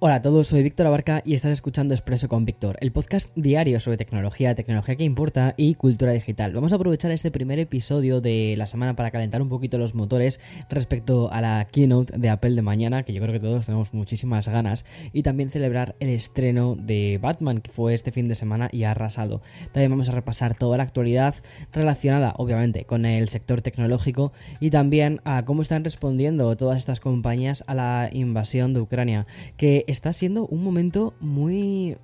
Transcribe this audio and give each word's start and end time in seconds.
Hola 0.00 0.14
a 0.14 0.22
todos, 0.22 0.46
soy 0.46 0.62
Víctor 0.62 0.86
Abarca 0.86 1.22
y 1.24 1.34
estás 1.34 1.50
escuchando 1.50 1.92
Expreso 1.92 2.28
con 2.28 2.44
Víctor, 2.44 2.78
el 2.80 2.92
podcast 2.92 3.34
diario 3.34 3.80
sobre 3.80 3.96
tecnología, 3.96 4.54
tecnología 4.54 4.94
que 4.94 5.02
importa 5.02 5.54
y 5.56 5.74
cultura 5.74 6.12
digital. 6.12 6.52
Vamos 6.52 6.72
a 6.72 6.76
aprovechar 6.76 7.10
este 7.10 7.32
primer 7.32 7.58
episodio 7.58 8.20
de 8.20 8.54
la 8.56 8.68
semana 8.68 8.94
para 8.94 9.10
calentar 9.10 9.42
un 9.42 9.48
poquito 9.48 9.76
los 9.76 9.96
motores 9.96 10.38
respecto 10.70 11.32
a 11.32 11.40
la 11.40 11.66
keynote 11.72 12.16
de 12.16 12.28
Apple 12.28 12.54
de 12.54 12.62
mañana, 12.62 13.02
que 13.02 13.12
yo 13.12 13.20
creo 13.20 13.32
que 13.32 13.40
todos 13.40 13.66
tenemos 13.66 13.92
muchísimas 13.92 14.46
ganas, 14.46 14.84
y 15.12 15.24
también 15.24 15.50
celebrar 15.50 15.96
el 15.98 16.10
estreno 16.10 16.76
de 16.76 17.18
Batman, 17.20 17.58
que 17.58 17.72
fue 17.72 17.92
este 17.94 18.12
fin 18.12 18.28
de 18.28 18.36
semana 18.36 18.68
y 18.70 18.84
ha 18.84 18.92
arrasado. 18.92 19.42
También 19.72 19.90
vamos 19.90 20.08
a 20.08 20.12
repasar 20.12 20.54
toda 20.54 20.76
la 20.76 20.84
actualidad 20.84 21.34
relacionada, 21.72 22.34
obviamente, 22.36 22.84
con 22.84 23.04
el 23.04 23.28
sector 23.30 23.62
tecnológico 23.62 24.32
y 24.60 24.70
también 24.70 25.20
a 25.24 25.44
cómo 25.44 25.62
están 25.62 25.82
respondiendo 25.82 26.56
todas 26.56 26.78
estas 26.78 27.00
compañías 27.00 27.64
a 27.66 27.74
la 27.74 28.10
invasión 28.12 28.74
de 28.74 28.80
Ucrania, 28.80 29.26
que 29.56 29.86
está 29.88 30.12
siendo 30.12 30.46
un 30.46 30.62
momento 30.62 31.14
muy 31.20 31.96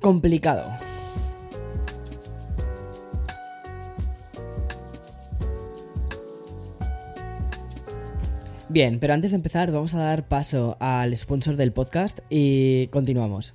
complicado. 0.00 0.70
Bien, 8.68 8.98
pero 9.00 9.12
antes 9.12 9.32
de 9.32 9.36
empezar 9.36 9.70
vamos 9.70 9.92
a 9.94 9.98
dar 9.98 10.28
paso 10.28 10.76
al 10.80 11.14
sponsor 11.16 11.56
del 11.56 11.72
podcast 11.72 12.20
y 12.30 12.86
continuamos. 12.88 13.54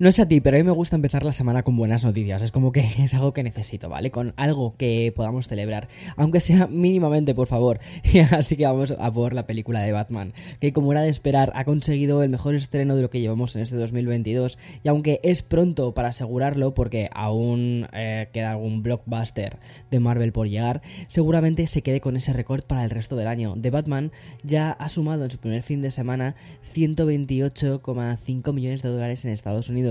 No 0.00 0.10
sé 0.10 0.22
a 0.22 0.28
ti, 0.28 0.40
pero 0.40 0.56
a 0.56 0.58
mí 0.58 0.64
me 0.64 0.72
gusta 0.72 0.96
empezar 0.96 1.24
la 1.24 1.32
semana 1.32 1.62
con 1.62 1.76
buenas 1.76 2.04
noticias. 2.04 2.42
Es 2.42 2.50
como 2.50 2.72
que 2.72 2.80
es 2.98 3.14
algo 3.14 3.32
que 3.32 3.44
necesito, 3.44 3.88
¿vale? 3.88 4.10
Con 4.10 4.34
algo 4.36 4.74
que 4.76 5.12
podamos 5.14 5.46
celebrar. 5.46 5.86
Aunque 6.16 6.40
sea 6.40 6.66
mínimamente, 6.66 7.32
por 7.32 7.46
favor. 7.46 7.78
Así 8.32 8.56
que 8.56 8.66
vamos 8.66 8.92
a 8.98 9.12
por 9.12 9.34
la 9.34 9.46
película 9.46 9.80
de 9.82 9.92
Batman. 9.92 10.32
Que 10.58 10.72
como 10.72 10.90
era 10.90 11.02
de 11.02 11.10
esperar, 11.10 11.52
ha 11.54 11.64
conseguido 11.64 12.24
el 12.24 12.30
mejor 12.30 12.56
estreno 12.56 12.96
de 12.96 13.02
lo 13.02 13.10
que 13.10 13.20
llevamos 13.20 13.54
en 13.54 13.62
este 13.62 13.76
2022. 13.76 14.58
Y 14.82 14.88
aunque 14.88 15.20
es 15.22 15.42
pronto 15.42 15.94
para 15.94 16.08
asegurarlo, 16.08 16.74
porque 16.74 17.08
aún 17.12 17.86
eh, 17.92 18.28
queda 18.32 18.50
algún 18.50 18.82
blockbuster 18.82 19.58
de 19.92 20.00
Marvel 20.00 20.32
por 20.32 20.48
llegar, 20.48 20.82
seguramente 21.06 21.68
se 21.68 21.82
quede 21.82 22.00
con 22.00 22.16
ese 22.16 22.32
récord 22.32 22.64
para 22.64 22.82
el 22.82 22.90
resto 22.90 23.14
del 23.14 23.28
año. 23.28 23.56
The 23.60 23.70
Batman 23.70 24.10
ya 24.42 24.72
ha 24.72 24.88
sumado 24.88 25.22
en 25.22 25.30
su 25.30 25.38
primer 25.38 25.62
fin 25.62 25.82
de 25.82 25.92
semana 25.92 26.34
128,5 26.74 28.52
millones 28.52 28.82
de 28.82 28.88
dólares 28.88 29.24
en 29.24 29.30
Estados 29.30 29.68
Unidos 29.68 29.83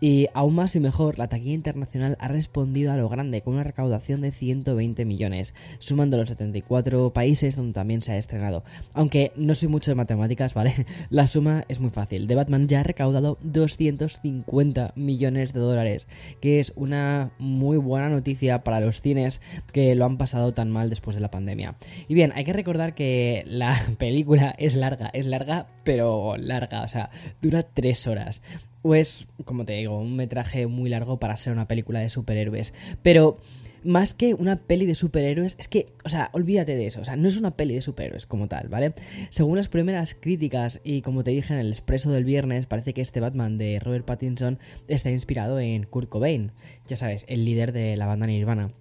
y 0.00 0.28
aún 0.32 0.54
más 0.54 0.76
y 0.76 0.80
mejor, 0.80 1.18
la 1.18 1.28
taquilla 1.28 1.54
internacional 1.54 2.16
ha 2.20 2.28
respondido 2.28 2.92
a 2.92 2.96
lo 2.96 3.08
grande 3.08 3.42
con 3.42 3.54
una 3.54 3.64
recaudación 3.64 4.20
de 4.20 4.30
120 4.30 5.04
millones, 5.04 5.54
sumando 5.80 6.16
los 6.16 6.28
74 6.28 7.12
países 7.12 7.56
donde 7.56 7.72
también 7.72 8.02
se 8.02 8.12
ha 8.12 8.16
estrenado. 8.16 8.62
Aunque 8.94 9.32
no 9.34 9.54
soy 9.54 9.68
mucho 9.68 9.90
de 9.90 9.96
matemáticas, 9.96 10.54
¿vale? 10.54 10.86
La 11.10 11.26
suma 11.26 11.64
es 11.68 11.80
muy 11.80 11.90
fácil. 11.90 12.28
The 12.28 12.36
Batman 12.36 12.68
ya 12.68 12.80
ha 12.80 12.84
recaudado 12.84 13.38
250 13.42 14.92
millones 14.94 15.52
de 15.52 15.60
dólares, 15.60 16.08
que 16.40 16.60
es 16.60 16.72
una 16.76 17.32
muy 17.38 17.76
buena 17.76 18.08
noticia 18.08 18.62
para 18.62 18.80
los 18.80 19.00
cines 19.00 19.40
que 19.72 19.94
lo 19.96 20.04
han 20.04 20.16
pasado 20.16 20.54
tan 20.54 20.70
mal 20.70 20.90
después 20.90 21.16
de 21.16 21.22
la 21.22 21.30
pandemia. 21.30 21.76
Y 22.06 22.14
bien, 22.14 22.32
hay 22.36 22.44
que 22.44 22.52
recordar 22.52 22.94
que 22.94 23.42
la 23.46 23.76
película 23.98 24.54
es 24.58 24.76
larga, 24.76 25.10
es 25.12 25.26
larga, 25.26 25.66
pero 25.82 26.36
larga, 26.36 26.82
o 26.82 26.88
sea, 26.88 27.10
dura 27.40 27.64
3 27.64 28.06
horas. 28.06 28.42
Pues, 28.88 29.28
como 29.44 29.66
te 29.66 29.74
digo, 29.74 29.98
un 29.98 30.16
metraje 30.16 30.66
muy 30.66 30.88
largo 30.88 31.20
para 31.20 31.36
ser 31.36 31.52
una 31.52 31.68
película 31.68 32.00
de 32.00 32.08
superhéroes. 32.08 32.72
Pero 33.02 33.36
más 33.84 34.14
que 34.14 34.32
una 34.32 34.56
peli 34.56 34.86
de 34.86 34.94
superhéroes, 34.94 35.56
es 35.58 35.68
que, 35.68 35.88
o 36.06 36.08
sea, 36.08 36.30
olvídate 36.32 36.74
de 36.74 36.86
eso, 36.86 37.02
o 37.02 37.04
sea, 37.04 37.14
no 37.14 37.28
es 37.28 37.36
una 37.36 37.50
peli 37.50 37.74
de 37.74 37.82
superhéroes 37.82 38.24
como 38.24 38.48
tal, 38.48 38.68
¿vale? 38.68 38.94
Según 39.28 39.58
las 39.58 39.68
primeras 39.68 40.14
críticas 40.14 40.80
y 40.84 41.02
como 41.02 41.22
te 41.22 41.32
dije 41.32 41.52
en 41.52 41.60
el 41.60 41.68
expreso 41.68 42.10
del 42.12 42.24
viernes, 42.24 42.64
parece 42.64 42.94
que 42.94 43.02
este 43.02 43.20
Batman 43.20 43.58
de 43.58 43.78
Robert 43.78 44.06
Pattinson 44.06 44.58
está 44.86 45.10
inspirado 45.10 45.60
en 45.60 45.82
Kurt 45.82 46.08
Cobain, 46.08 46.52
ya 46.86 46.96
sabes, 46.96 47.26
el 47.28 47.44
líder 47.44 47.72
de 47.72 47.94
la 47.98 48.06
banda 48.06 48.26
Nirvana. 48.26 48.72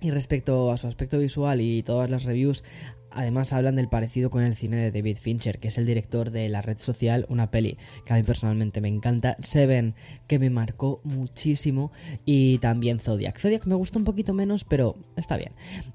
Y 0.00 0.12
respecto 0.12 0.70
a 0.70 0.76
su 0.76 0.86
aspecto 0.86 1.18
visual 1.18 1.60
y 1.60 1.82
todas 1.82 2.08
las 2.08 2.22
reviews, 2.22 2.62
además 3.10 3.52
hablan 3.52 3.76
del 3.76 3.88
parecido 3.88 4.30
con 4.30 4.42
el 4.42 4.56
cine 4.56 4.76
de 4.76 4.90
David 4.90 5.18
Fincher, 5.18 5.58
que 5.58 5.68
es 5.68 5.78
el 5.78 5.86
director 5.86 6.30
de 6.30 6.48
La 6.48 6.62
Red 6.62 6.78
Social, 6.78 7.26
una 7.28 7.50
peli 7.50 7.78
que 8.04 8.12
a 8.12 8.16
mí 8.16 8.22
personalmente 8.22 8.80
me 8.80 8.88
encanta, 8.88 9.36
Seven, 9.40 9.94
que 10.26 10.38
me 10.38 10.50
marcó 10.50 11.00
muchísimo, 11.04 11.92
y 12.24 12.58
también 12.58 12.98
Zodiac. 13.00 13.38
Zodiac 13.38 13.66
me 13.66 13.74
gusta 13.74 13.98
un 13.98 14.04
poquito 14.04 14.34
menos, 14.34 14.64
pero 14.64 14.96
está 15.16 15.36
bien. 15.36 15.52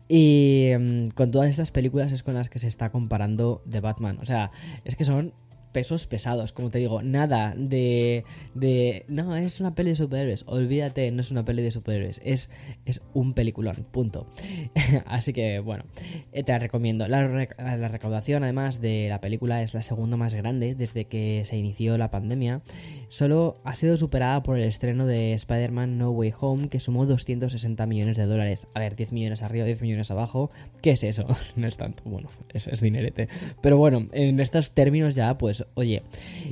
Y 0.08 0.72
mm, 0.78 1.10
con 1.10 1.32
todas 1.32 1.50
estas 1.50 1.72
películas 1.72 2.12
es 2.12 2.24
con 2.24 2.34
las 2.34 2.50
que 2.50 2.60
se 2.60 2.68
está 2.68 2.92
comparando 2.92 3.64
The 3.70 3.80
Batman. 3.80 4.20
O 4.22 4.26
sea, 4.26 4.52
es 4.86 4.96
que 4.96 5.06
son 5.06 5.34
pesos 5.74 6.08
pesados, 6.08 6.54
como 6.54 6.70
te 6.70 6.80
digo, 6.80 7.02
nada 7.02 7.54
de, 7.58 8.24
de, 8.54 9.04
no, 9.10 9.36
es 9.36 9.60
una 9.60 9.76
peli 9.76 9.90
de 9.90 9.96
superhéroes, 9.98 10.46
olvídate, 10.48 11.12
no 11.12 11.22
es 11.22 11.32
una 11.32 11.44
peli 11.44 11.62
de 11.62 11.72
superhéroes, 11.72 12.22
es, 12.24 12.50
es 12.86 13.02
un 13.14 13.34
peliculón, 13.34 13.86
punto. 13.92 14.28
Así 15.06 15.34
que 15.34 15.60
bueno, 15.60 15.84
eh, 16.32 16.44
te 16.44 16.54
la 16.54 16.60
recomiendo. 16.60 17.08
La, 17.08 17.28
la, 17.28 17.88
recaudación 17.88 18.44
además 18.44 18.80
de 18.80 19.08
la 19.10 19.20
película 19.20 19.62
es 19.62 19.74
la 19.74 19.82
segunda 19.82 20.16
más 20.16 20.34
grande 20.34 20.76
desde 20.76 21.06
que 21.06 21.42
se 21.46 21.58
inició 21.58 21.98
la 21.98 22.12
pandemia, 22.12 22.62
solo 23.08 23.60
ha 23.64 23.76
sido 23.76 23.98
superada 23.98 24.44
por 24.44 24.58
el 24.58 24.64
estreno 24.64 25.06
de 25.06 25.34
Spider-Man 25.34 25.98
No 25.98 26.12
Way 26.12 26.34
Home 26.40 26.70
que 26.70 26.80
sumó 26.80 27.06
260 27.06 27.86
millones 27.88 28.18
de 28.18 28.26
dólares. 28.26 28.68
A 28.74 28.80
ver, 28.80 28.96
10 28.96 29.12
millones 29.12 29.42
arriba, 29.42 29.66
10 29.66 29.82
millones 29.82 30.12
abajo, 30.12 30.52
¿qué 30.82 30.92
es 30.92 31.04
eso? 31.04 31.26
no 31.56 31.68
es 31.68 31.78
tanto, 31.78 32.04
bueno, 32.06 32.30
eso 32.54 32.70
es 32.72 32.82
dinerete. 32.82 33.28
Pero 33.62 33.78
bueno, 33.78 34.08
en 34.12 34.40
estos 34.40 34.72
términos 34.72 35.16
ya 35.16 35.38
pues 35.38 35.63
oye, 35.74 36.04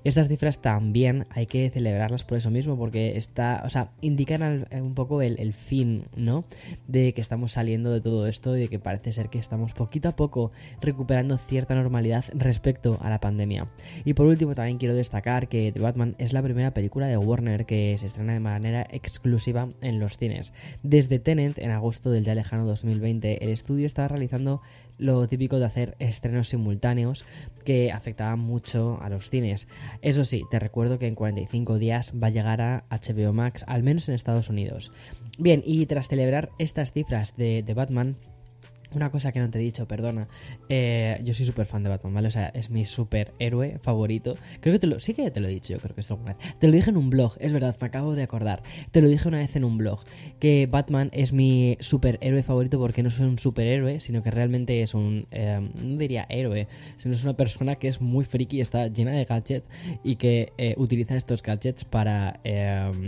estas 0.03 0.27
cifras 0.27 0.59
también 0.59 1.25
hay 1.29 1.45
que 1.45 1.69
celebrarlas 1.69 2.23
por 2.23 2.37
eso 2.37 2.51
mismo, 2.51 2.77
porque 2.77 3.17
está, 3.17 3.61
o 3.65 3.69
sea, 3.69 3.91
indican 4.01 4.67
un 4.71 4.93
poco 4.93 5.21
el, 5.21 5.53
fin, 5.53 6.05
¿no? 6.15 6.45
De 6.87 7.13
que 7.13 7.21
estamos 7.21 7.53
saliendo 7.53 7.91
de 7.91 8.01
todo 8.01 8.27
esto 8.27 8.55
y 8.55 8.61
de 8.61 8.67
que 8.69 8.79
parece 8.79 9.11
ser 9.11 9.29
que 9.29 9.39
estamos 9.39 9.73
poquito 9.73 10.09
a 10.09 10.15
poco 10.15 10.51
recuperando 10.81 11.37
cierta 11.37 11.75
normalidad 11.75 12.25
respecto 12.33 12.97
a 13.01 13.09
la 13.09 13.19
pandemia. 13.19 13.67
Y 14.05 14.13
por 14.13 14.27
último, 14.27 14.55
también 14.55 14.77
quiero 14.77 14.95
destacar 14.95 15.47
que 15.47 15.71
The 15.71 15.79
Batman 15.79 16.15
es 16.17 16.33
la 16.33 16.41
primera 16.41 16.73
película 16.73 17.07
de 17.07 17.17
Warner 17.17 17.65
que 17.65 17.95
se 17.97 18.05
estrena 18.05 18.33
de 18.33 18.39
manera 18.39 18.87
exclusiva 18.91 19.69
en 19.81 19.99
los 19.99 20.17
cines. 20.17 20.53
Desde 20.83 21.19
Tenant, 21.19 21.57
en 21.57 21.71
agosto 21.71 22.11
del 22.11 22.23
ya 22.23 22.35
lejano 22.35 22.65
2020, 22.65 23.43
el 23.43 23.49
estudio 23.49 23.85
estaba 23.85 24.07
realizando 24.07 24.61
lo 24.97 25.27
típico 25.27 25.57
de 25.57 25.65
hacer 25.65 25.95
estrenos 25.99 26.49
simultáneos 26.49 27.25
que 27.65 27.91
afectaban 27.91 28.39
mucho 28.39 29.00
a 29.01 29.09
los 29.09 29.29
cines. 29.29 29.67
Eso 30.01 30.23
sí, 30.23 30.43
te 30.49 30.59
recuerdo 30.59 30.99
que 30.99 31.07
en 31.07 31.15
45 31.15 31.77
días 31.77 32.13
va 32.21 32.27
a 32.27 32.31
llegar 32.31 32.61
a 32.61 32.85
HBO 32.89 33.33
Max, 33.33 33.65
al 33.67 33.83
menos 33.83 34.07
en 34.09 34.15
Estados 34.15 34.49
Unidos. 34.49 34.91
Bien, 35.37 35.63
y 35.65 35.85
tras 35.85 36.07
celebrar 36.07 36.49
estas 36.57 36.91
cifras 36.91 37.35
de, 37.35 37.63
de 37.63 37.73
Batman, 37.73 38.17
una 38.93 39.09
cosa 39.09 39.31
que 39.31 39.39
no 39.39 39.49
te 39.49 39.59
he 39.59 39.61
dicho, 39.61 39.87
perdona. 39.87 40.27
Eh, 40.69 41.19
yo 41.23 41.33
soy 41.33 41.45
súper 41.45 41.65
fan 41.65 41.83
de 41.83 41.89
Batman, 41.89 42.13
¿vale? 42.13 42.27
O 42.27 42.31
sea, 42.31 42.49
es 42.49 42.69
mi 42.69 42.85
superhéroe 42.85 43.79
favorito. 43.79 44.35
Creo 44.59 44.73
que 44.73 44.79
te 44.79 44.87
lo. 44.87 44.99
Sí 44.99 45.13
que 45.13 45.31
te 45.31 45.39
lo 45.39 45.47
he 45.47 45.51
dicho, 45.51 45.73
yo 45.73 45.79
creo 45.79 45.95
que 45.95 46.01
esto 46.01 46.19
Te 46.59 46.67
lo 46.67 46.73
dije 46.73 46.89
en 46.89 46.97
un 46.97 47.09
blog, 47.09 47.35
es 47.39 47.53
verdad, 47.53 47.75
me 47.79 47.87
acabo 47.87 48.15
de 48.15 48.23
acordar. 48.23 48.63
Te 48.91 49.01
lo 49.01 49.07
dije 49.07 49.27
una 49.27 49.39
vez 49.39 49.55
en 49.55 49.63
un 49.63 49.77
blog. 49.77 49.99
Que 50.39 50.67
Batman 50.69 51.09
es 51.13 51.33
mi 51.33 51.77
superhéroe 51.79 52.43
favorito 52.43 52.79
porque 52.79 53.03
no 53.03 53.09
es 53.09 53.19
un 53.19 53.37
superhéroe, 53.37 53.99
sino 53.99 54.23
que 54.23 54.31
realmente 54.31 54.81
es 54.81 54.93
un. 54.93 55.27
Eh, 55.31 55.69
no 55.81 55.97
diría 55.97 56.25
héroe, 56.29 56.67
sino 56.97 57.13
es 57.13 57.23
una 57.23 57.35
persona 57.35 57.75
que 57.75 57.87
es 57.87 58.01
muy 58.01 58.25
friki 58.25 58.61
está 58.61 58.87
llena 58.87 59.11
de 59.11 59.25
gadgets 59.25 59.67
y 60.03 60.15
que 60.15 60.53
eh, 60.57 60.75
utiliza 60.77 61.15
estos 61.15 61.41
gadgets 61.41 61.85
para 61.85 62.39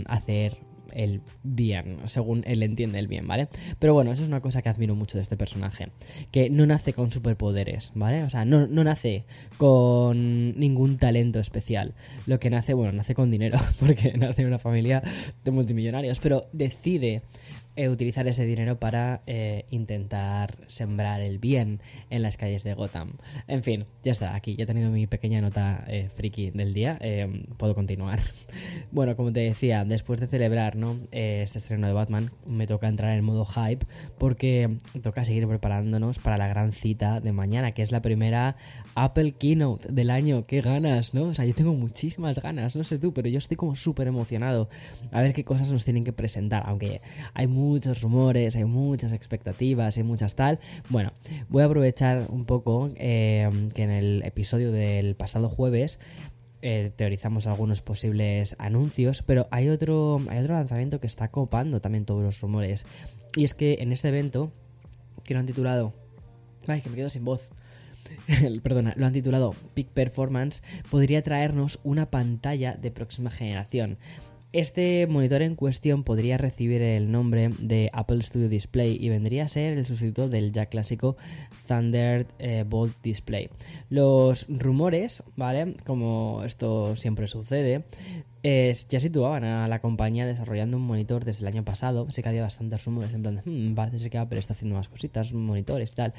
hacer 0.06 0.58
el 0.94 1.22
bien, 1.42 1.98
según 2.06 2.42
él 2.46 2.62
entiende 2.62 2.98
el 2.98 3.08
bien, 3.08 3.26
¿vale? 3.26 3.48
Pero 3.78 3.94
bueno, 3.94 4.12
eso 4.12 4.22
es 4.22 4.28
una 4.28 4.40
cosa 4.40 4.62
que 4.62 4.68
admiro 4.68 4.94
mucho 4.94 5.18
de 5.18 5.22
este 5.22 5.36
personaje, 5.36 5.88
que 6.30 6.50
no 6.50 6.66
nace 6.66 6.92
con 6.92 7.10
superpoderes, 7.10 7.92
¿vale? 7.94 8.22
O 8.22 8.30
sea, 8.30 8.44
no, 8.44 8.66
no 8.66 8.84
nace 8.84 9.24
con 9.56 10.58
ningún 10.58 10.96
talento 10.96 11.40
especial. 11.40 11.94
Lo 12.26 12.38
que 12.40 12.50
nace, 12.50 12.74
bueno, 12.74 12.92
nace 12.92 13.14
con 13.14 13.30
dinero, 13.30 13.58
porque 13.80 14.14
nace 14.16 14.42
en 14.42 14.48
una 14.48 14.58
familia 14.58 15.02
de 15.44 15.50
multimillonarios, 15.50 16.20
pero 16.20 16.46
decide 16.52 17.22
eh, 17.76 17.88
utilizar 17.88 18.26
ese 18.28 18.44
dinero 18.44 18.78
para 18.78 19.22
eh, 19.26 19.66
intentar 19.70 20.58
sembrar 20.68 21.20
el 21.20 21.38
bien 21.38 21.80
en 22.10 22.22
las 22.22 22.36
calles 22.36 22.62
de 22.62 22.74
Gotham. 22.74 23.14
En 23.48 23.62
fin, 23.62 23.86
ya 24.04 24.12
está, 24.12 24.34
aquí 24.34 24.54
ya 24.56 24.64
he 24.64 24.66
tenido 24.66 24.90
mi 24.90 25.06
pequeña 25.06 25.40
nota 25.40 25.84
eh, 25.88 26.08
friki 26.14 26.50
del 26.50 26.72
día, 26.72 26.98
puedo 27.56 27.74
continuar. 27.74 28.20
bueno, 28.92 29.16
como 29.16 29.32
te 29.32 29.40
decía, 29.40 29.84
después 29.84 30.20
de 30.20 30.26
celebrar 30.26 30.76
¿no? 30.76 30.96
este 31.10 31.58
estreno 31.58 31.86
de 31.86 31.92
Batman, 31.92 32.30
me 32.46 32.66
toca 32.66 32.86
entrar 32.86 33.16
en 33.18 33.24
modo 33.24 33.44
hype 33.44 33.86
porque 34.18 34.76
toca 35.02 35.24
seguir 35.24 35.46
preparándonos 35.48 36.18
para 36.18 36.38
la 36.38 36.46
gran 36.48 36.72
cita 36.72 37.20
de 37.20 37.32
mañana, 37.32 37.72
que 37.72 37.82
es 37.82 37.90
la 37.90 38.02
primera 38.02 38.56
Apple 38.94 39.32
Keynote 39.32 39.92
del 39.92 40.10
año. 40.10 40.46
¡Qué 40.46 40.60
ganas, 40.60 41.14
¿no? 41.14 41.24
O 41.24 41.34
sea, 41.34 41.44
yo 41.44 41.54
tengo 41.54 41.74
muchísimas 41.74 42.38
ganas, 42.38 42.76
no 42.76 42.84
sé 42.84 42.98
tú, 42.98 43.12
pero 43.12 43.28
yo 43.28 43.38
estoy 43.38 43.56
como 43.56 43.74
súper 43.74 44.06
emocionado 44.06 44.68
a 45.10 45.20
ver 45.22 45.32
qué 45.32 45.44
cosas 45.44 45.72
nos 45.72 45.84
tienen 45.84 46.04
que 46.04 46.12
presentar, 46.12 46.62
aunque 46.66 47.00
hay 47.32 47.46
muchos 47.64 48.02
rumores, 48.02 48.56
hay 48.56 48.64
muchas 48.64 49.12
expectativas, 49.12 49.96
hay 49.96 50.02
muchas 50.02 50.34
tal. 50.34 50.58
Bueno, 50.90 51.12
voy 51.48 51.62
a 51.62 51.66
aprovechar 51.66 52.26
un 52.28 52.44
poco 52.44 52.90
eh, 52.96 53.48
que 53.74 53.82
en 53.82 53.90
el 53.90 54.22
episodio 54.24 54.70
del 54.70 55.14
pasado 55.14 55.48
jueves 55.48 55.98
eh, 56.62 56.92
teorizamos 56.94 57.46
algunos 57.46 57.82
posibles 57.82 58.54
anuncios, 58.58 59.22
pero 59.22 59.48
hay 59.50 59.68
otro, 59.68 60.20
hay 60.28 60.38
otro 60.38 60.54
lanzamiento 60.54 61.00
que 61.00 61.06
está 61.06 61.28
copando 61.28 61.80
también 61.80 62.04
todos 62.04 62.22
los 62.22 62.40
rumores. 62.40 62.86
Y 63.36 63.44
es 63.44 63.54
que 63.54 63.78
en 63.80 63.92
este 63.92 64.08
evento, 64.08 64.52
que 65.24 65.34
lo 65.34 65.40
han 65.40 65.46
titulado... 65.46 65.92
Ay, 66.66 66.80
que 66.80 66.90
me 66.90 66.96
quedo 66.96 67.10
sin 67.10 67.24
voz. 67.24 67.50
Perdona, 68.62 68.94
lo 68.96 69.06
han 69.06 69.12
titulado 69.12 69.54
Peak 69.74 69.88
Performance, 69.88 70.62
podría 70.90 71.22
traernos 71.22 71.80
una 71.82 72.10
pantalla 72.10 72.74
de 72.74 72.90
próxima 72.90 73.30
generación. 73.30 73.98
Este 74.54 75.08
monitor 75.08 75.42
en 75.42 75.56
cuestión 75.56 76.04
podría 76.04 76.38
recibir 76.38 76.80
el 76.80 77.10
nombre 77.10 77.50
de 77.58 77.90
Apple 77.92 78.22
Studio 78.22 78.48
Display 78.48 78.96
y 79.00 79.08
vendría 79.08 79.46
a 79.46 79.48
ser 79.48 79.76
el 79.76 79.84
sustituto 79.84 80.28
del 80.28 80.52
ya 80.52 80.66
clásico 80.66 81.16
Thunderbolt 81.66 82.92
eh, 82.92 82.98
Display. 83.02 83.50
Los 83.88 84.46
rumores, 84.48 85.24
¿vale? 85.34 85.74
Como 85.84 86.44
esto 86.44 86.94
siempre 86.94 87.26
sucede, 87.26 87.82
ya 88.44 89.00
situaban 89.00 89.42
a 89.42 89.66
la 89.66 89.80
compañía 89.80 90.24
desarrollando 90.24 90.76
un 90.76 90.84
monitor 90.84 91.24
desde 91.24 91.40
el 91.40 91.48
año 91.48 91.64
pasado. 91.64 92.06
Sé 92.12 92.22
que 92.22 92.28
había 92.28 92.42
bastantes 92.42 92.84
rumores 92.84 93.12
en 93.12 93.22
plan 93.22 93.42
hmm, 93.44 93.74
parece 93.74 94.08
que 94.08 94.18
Apple 94.18 94.38
está 94.38 94.52
haciendo 94.52 94.76
más 94.76 94.88
cositas, 94.88 95.32
monitores 95.32 95.90
y 95.90 95.94
tal. 95.96 96.14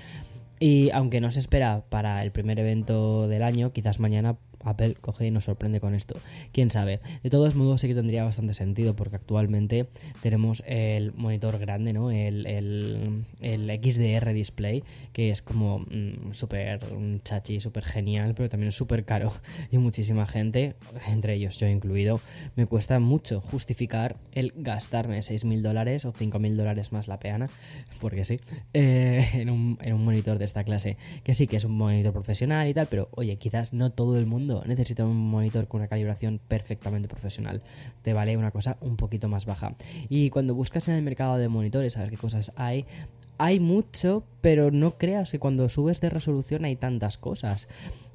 Y 0.60 0.90
aunque 0.90 1.22
no 1.22 1.32
se 1.32 1.40
espera 1.40 1.86
para 1.88 2.22
el 2.22 2.34
primer 2.34 2.60
evento 2.60 3.30
del 3.30 3.44
año, 3.44 3.72
quizás 3.72 4.02
mañana 4.02 4.36
Apple 4.66 4.96
coge 5.00 5.28
y 5.28 5.32
nos 5.32 5.46
sorprende 5.46 5.80
con 5.80 5.96
esto. 5.96 6.16
Quién 6.52 6.72
sabe. 6.72 7.00
De 7.24 7.30
todos 7.30 7.56
modos, 7.56 7.82
sí 7.82 7.88
que 7.88 7.96
tendría 7.96 8.24
bastante 8.24 8.54
sentido 8.54 8.96
porque 8.96 9.16
actualmente 9.16 9.88
tenemos 10.22 10.64
el 10.68 11.14
monitor 11.14 11.58
grande, 11.60 11.94
¿no? 11.94 12.12
El, 12.12 13.26
XDR 13.40 14.34
display, 14.34 14.84
que 15.14 15.30
es 15.30 15.42
como 15.42 15.80
mm, 15.80 16.34
súper 16.34 16.80
chachi, 17.24 17.60
súper 17.60 17.84
genial, 17.84 18.34
pero 18.36 18.50
también 18.50 18.70
es 18.70 18.76
súper 18.76 19.06
caro. 19.06 19.32
Y 19.72 19.78
muchísima 19.78 20.26
gente, 20.26 20.76
entre 21.08 21.34
ellos 21.34 21.60
yo 21.60 21.68
incluido, 21.68 22.20
me 22.56 22.66
cuesta 22.66 23.00
mucho 23.00 23.42
justificar 23.42 24.18
el 24.32 24.54
gastarme 24.56 25.20
6.000 25.20 25.62
dólares 25.62 26.06
o 26.06 26.14
5.000 26.14 26.56
dólares 26.56 26.92
más 26.92 27.08
la 27.08 27.20
peana, 27.20 27.50
porque 28.00 28.24
sí, 28.24 28.40
eh, 28.74 29.28
en, 29.34 29.50
un, 29.50 29.78
en 29.82 29.94
un 29.94 30.04
monitor 30.04 30.38
de 30.38 30.46
esta 30.46 30.64
clase. 30.64 30.98
Que 31.24 31.34
sí 31.34 31.48
que 31.48 31.58
es 31.58 31.66
un 31.66 31.78
monitor 31.78 32.14
profesional 32.14 32.68
y 32.68 32.74
tal, 32.74 32.88
pero 32.88 33.10
oye, 33.12 33.38
quizás 33.38 33.74
no 33.74 33.92
todo 33.92 34.18
el 34.18 34.26
mundo 34.26 34.55
necesita 34.66 35.06
un 35.06 35.18
monitor 35.18 35.68
con 35.68 35.82
una 35.82 35.88
calibración 35.88 36.40
perfectamente 36.48 37.08
profesional. 37.08 37.62
Te 38.02 38.14
vale 38.14 38.38
una 38.38 38.52
cosa 38.52 38.78
un 38.82 38.98
poquito 38.98 39.28
más 39.28 39.46
baja. 39.46 39.76
Y 40.10 40.30
cuando 40.30 40.56
buscas 40.56 40.88
en 40.88 40.96
el 40.96 41.02
mercado 41.02 41.38
de 41.38 41.48
monitores 41.48 41.98
a 41.98 42.02
ver 42.02 42.10
qué 42.12 42.18
cosas 42.18 42.52
hay, 42.56 42.86
hay 43.38 43.60
mucho, 43.60 44.24
pero 44.42 44.72
no 44.72 44.98
creas 44.98 45.32
que 45.32 45.40
cuando 45.40 45.68
subes 45.70 46.00
de 46.02 46.10
resolución 46.10 46.66
hay 46.66 46.76
tantas 46.76 47.18
cosas. 47.18 47.68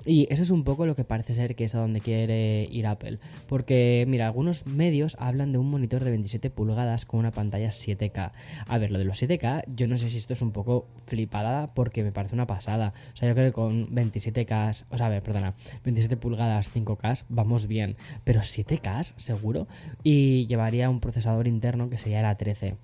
Y 0.05 0.27
eso 0.33 0.43
es 0.43 0.51
un 0.51 0.65
poco 0.65 0.87
lo 0.87 0.97
que 0.97 1.05
parece 1.05 1.35
ser 1.35 1.55
que 1.55 1.65
es 1.65 1.75
a 1.75 1.79
donde 1.79 2.01
quiere 2.01 2.69
ir 2.71 2.87
Apple. 2.87 3.19
Porque, 3.49 4.05
mira, 4.09 4.27
algunos 4.27 4.67
medios 4.67 5.17
hablan 5.19 5.53
de 5.53 5.59
un 5.59 5.71
monitor 5.71 6.05
de 6.05 6.11
27 6.11 6.51
pulgadas 6.51 7.05
con 7.05 7.21
una 7.21 7.31
pantalla 7.31 7.69
7K. 7.69 8.33
A 8.67 8.79
ver, 8.79 8.91
lo 8.91 8.99
de 8.99 9.05
los 9.05 9.23
7K, 9.23 9.65
yo 9.69 9.89
no 9.89 9.97
sé 9.97 10.11
si 10.11 10.19
esto 10.19 10.33
es 10.33 10.43
un 10.43 10.53
poco 10.53 10.87
flipada 11.07 11.75
porque 11.75 12.03
me 12.03 12.13
parece 12.13 12.35
una 12.35 12.47
pasada. 12.47 12.95
O 13.13 13.17
sea, 13.17 13.29
yo 13.29 13.35
creo 13.35 13.47
que 13.47 13.53
con 13.53 13.89
27K, 13.95 14.85
o 14.91 14.97
sea, 14.97 15.07
a 15.07 15.11
ver, 15.11 15.23
perdona, 15.23 15.55
27 15.85 16.17
pulgadas 16.17 16.75
5K 16.75 17.25
vamos 17.29 17.67
bien. 17.67 17.97
Pero 18.25 18.41
7K, 18.41 19.15
seguro. 19.17 19.67
Y 20.03 20.47
llevaría 20.47 20.89
un 20.89 21.01
procesador 21.01 21.47
interno 21.47 21.91
que 21.91 21.99
sería 21.99 22.23
la 22.23 22.37
13. 22.37 22.77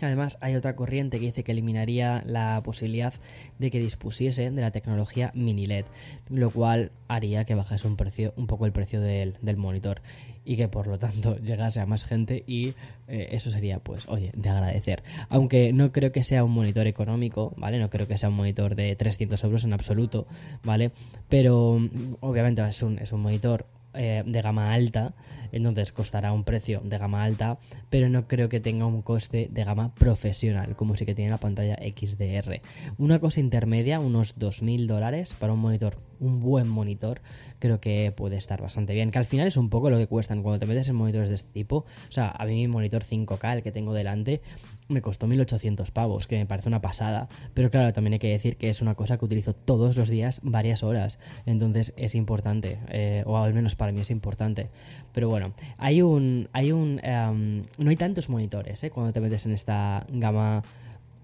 Además, 0.00 0.38
hay 0.40 0.54
otra 0.54 0.76
corriente 0.76 1.18
que 1.18 1.26
dice 1.26 1.44
que 1.44 1.52
eliminaría 1.52 2.22
la 2.26 2.60
posibilidad 2.62 3.14
de 3.58 3.70
que 3.70 3.78
dispusiese 3.78 4.50
de 4.50 4.60
la 4.60 4.70
tecnología 4.70 5.32
mini 5.34 5.66
LED, 5.66 5.86
lo 6.28 6.50
cual 6.50 6.92
haría 7.08 7.44
que 7.44 7.54
bajase 7.54 7.86
un, 7.88 7.96
precio, 7.96 8.32
un 8.36 8.46
poco 8.46 8.66
el 8.66 8.72
precio 8.72 9.00
del, 9.00 9.36
monitor 9.56 10.02
y 10.44 10.56
que 10.56 10.68
por 10.68 10.86
lo 10.86 10.98
tanto 10.98 11.36
llegase 11.42 11.80
a 11.80 11.86
más 11.86 12.04
gente 12.04 12.44
y 12.46 12.74
eh, 13.08 13.28
eso 13.32 13.50
sería, 13.50 13.80
pues, 13.80 14.08
oye, 14.08 14.30
de 14.34 14.48
agradecer. 14.48 15.02
Aunque 15.28 15.72
no 15.72 15.92
creo 15.92 16.12
que 16.12 16.24
sea 16.24 16.44
un 16.44 16.52
monitor 16.52 16.86
económico, 16.86 17.52
¿vale? 17.56 17.78
No 17.78 17.90
creo 17.90 18.06
que 18.06 18.16
sea 18.16 18.28
un 18.28 18.36
monitor 18.36 18.74
de 18.74 18.94
300 18.94 19.42
euros 19.44 19.64
en 19.64 19.72
absoluto, 19.72 20.26
¿vale? 20.62 20.92
Pero 21.28 21.80
obviamente 22.20 22.66
es 22.68 22.82
un, 22.82 22.98
es 22.98 23.12
un 23.12 23.22
monitor 23.22 23.66
eh, 23.94 24.22
de 24.24 24.42
gama 24.42 24.72
alta, 24.72 25.14
entonces 25.50 25.92
costará 25.92 26.32
un 26.32 26.44
precio 26.44 26.80
de 26.84 26.98
gama 26.98 27.22
alta, 27.22 27.58
pero 27.90 28.08
no 28.08 28.28
creo 28.28 28.48
que 28.48 28.60
tenga 28.60 28.86
un 28.86 29.02
coste 29.02 29.48
de 29.50 29.64
gama 29.64 29.94
profesional, 29.94 30.76
como 30.76 30.94
si 30.94 31.06
que 31.06 31.14
tiene 31.14 31.30
la 31.30 31.38
pantalla 31.38 31.76
XDR. 31.76 32.60
Una 32.98 33.18
cosa 33.18 33.40
intermedia, 33.40 34.00
unos 34.00 34.38
2.000 34.38 34.86
dólares 34.86 35.34
para 35.34 35.52
un 35.52 35.60
monitor, 35.60 35.96
un 36.20 36.40
buen 36.40 36.68
monitor, 36.68 37.20
creo 37.58 37.80
que 37.80 38.12
puede 38.12 38.36
estar 38.36 38.60
bastante 38.60 38.94
bien, 38.94 39.10
que 39.10 39.18
al 39.18 39.26
final 39.26 39.46
es 39.46 39.56
un 39.56 39.70
poco 39.70 39.90
lo 39.90 39.96
que 39.96 40.06
cuestan 40.06 40.42
cuando 40.42 40.58
te 40.58 40.66
metes 40.66 40.88
en 40.88 40.96
monitores 40.96 41.28
de 41.28 41.36
este 41.36 41.52
tipo. 41.52 41.78
O 42.08 42.12
sea, 42.12 42.30
a 42.30 42.44
mí 42.44 42.54
mi 42.54 42.68
monitor 42.68 43.04
5K, 43.04 43.56
el 43.56 43.62
que 43.62 43.72
tengo 43.72 43.94
delante, 43.94 44.42
me 44.88 45.02
costó 45.02 45.26
1800 45.26 45.90
pavos, 45.90 46.26
que 46.26 46.36
me 46.36 46.46
parece 46.46 46.68
una 46.68 46.80
pasada, 46.80 47.28
pero 47.54 47.70
claro, 47.70 47.92
también 47.92 48.14
hay 48.14 48.18
que 48.18 48.28
decir 48.28 48.56
que 48.56 48.70
es 48.70 48.82
una 48.82 48.94
cosa 48.94 49.18
que 49.18 49.24
utilizo 49.24 49.54
todos 49.54 49.96
los 49.96 50.08
días 50.08 50.40
varias 50.42 50.82
horas, 50.82 51.18
entonces 51.46 51.92
es 51.96 52.14
importante, 52.14 52.78
eh, 52.88 53.22
o 53.26 53.38
al 53.38 53.54
menos 53.54 53.76
para 53.76 53.92
mí 53.92 54.00
es 54.00 54.10
importante. 54.10 54.70
Pero 55.12 55.28
bueno, 55.28 55.52
hay 55.76 56.02
un, 56.02 56.48
hay 56.52 56.72
un, 56.72 57.00
em, 57.02 57.64
no 57.78 57.90
hay 57.90 57.96
tantos 57.96 58.28
monitores, 58.28 58.82
¿eh? 58.84 58.90
Cuando 58.90 59.12
te 59.12 59.20
metes 59.20 59.46
en 59.46 59.52
esta 59.52 60.06
gama 60.10 60.62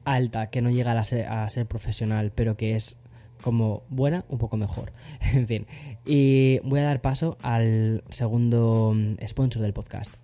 alta 0.04 0.50
que 0.50 0.62
no 0.62 0.70
llega 0.70 0.92
a 0.92 1.04
ser, 1.04 1.26
a 1.26 1.48
ser 1.48 1.66
profesional, 1.66 2.32
pero 2.34 2.56
que 2.56 2.76
es 2.76 2.96
como 3.42 3.82
buena, 3.88 4.24
un 4.28 4.38
poco 4.38 4.56
mejor. 4.56 4.92
en 5.34 5.46
fin, 5.46 5.66
y 6.04 6.58
voy 6.60 6.80
a 6.80 6.84
dar 6.84 7.00
paso 7.00 7.36
al 7.42 8.04
segundo 8.08 8.92
mm, 8.94 9.26
sponsor 9.26 9.62
del 9.62 9.72
podcast. 9.72 10.23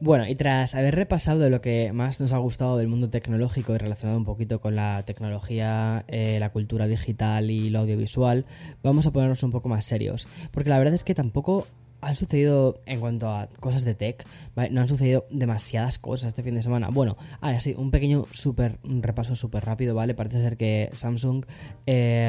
Bueno, 0.00 0.28
y 0.28 0.36
tras 0.36 0.76
haber 0.76 0.94
repasado 0.94 1.48
lo 1.50 1.60
que 1.60 1.92
más 1.92 2.20
nos 2.20 2.32
ha 2.32 2.38
gustado 2.38 2.76
del 2.76 2.86
mundo 2.86 3.10
tecnológico 3.10 3.74
y 3.74 3.78
relacionado 3.78 4.16
un 4.16 4.24
poquito 4.24 4.60
con 4.60 4.76
la 4.76 5.02
tecnología, 5.04 6.04
eh, 6.06 6.36
la 6.38 6.50
cultura 6.50 6.86
digital 6.86 7.50
y 7.50 7.68
lo 7.70 7.80
audiovisual, 7.80 8.46
vamos 8.84 9.08
a 9.08 9.12
ponernos 9.12 9.42
un 9.42 9.50
poco 9.50 9.68
más 9.68 9.84
serios. 9.84 10.28
Porque 10.52 10.70
la 10.70 10.78
verdad 10.78 10.94
es 10.94 11.02
que 11.02 11.16
tampoco 11.16 11.66
han 12.00 12.16
sucedido, 12.16 12.80
en 12.86 13.00
cuanto 13.00 13.28
a 13.28 13.48
cosas 13.60 13.84
de 13.84 13.94
tech, 13.94 14.24
no 14.70 14.80
han 14.80 14.88
sucedido 14.88 15.26
demasiadas 15.30 15.98
cosas 15.98 16.28
este 16.28 16.42
fin 16.42 16.54
de 16.54 16.62
semana. 16.62 16.88
Bueno, 16.90 17.16
ah, 17.40 17.58
sí, 17.60 17.74
un 17.76 17.90
pequeño 17.90 18.26
super, 18.32 18.78
repaso 18.84 19.34
súper 19.34 19.64
rápido, 19.64 19.94
¿vale? 19.94 20.14
Parece 20.14 20.40
ser 20.40 20.56
que 20.56 20.90
Samsung 20.92 21.44
eh, 21.86 22.28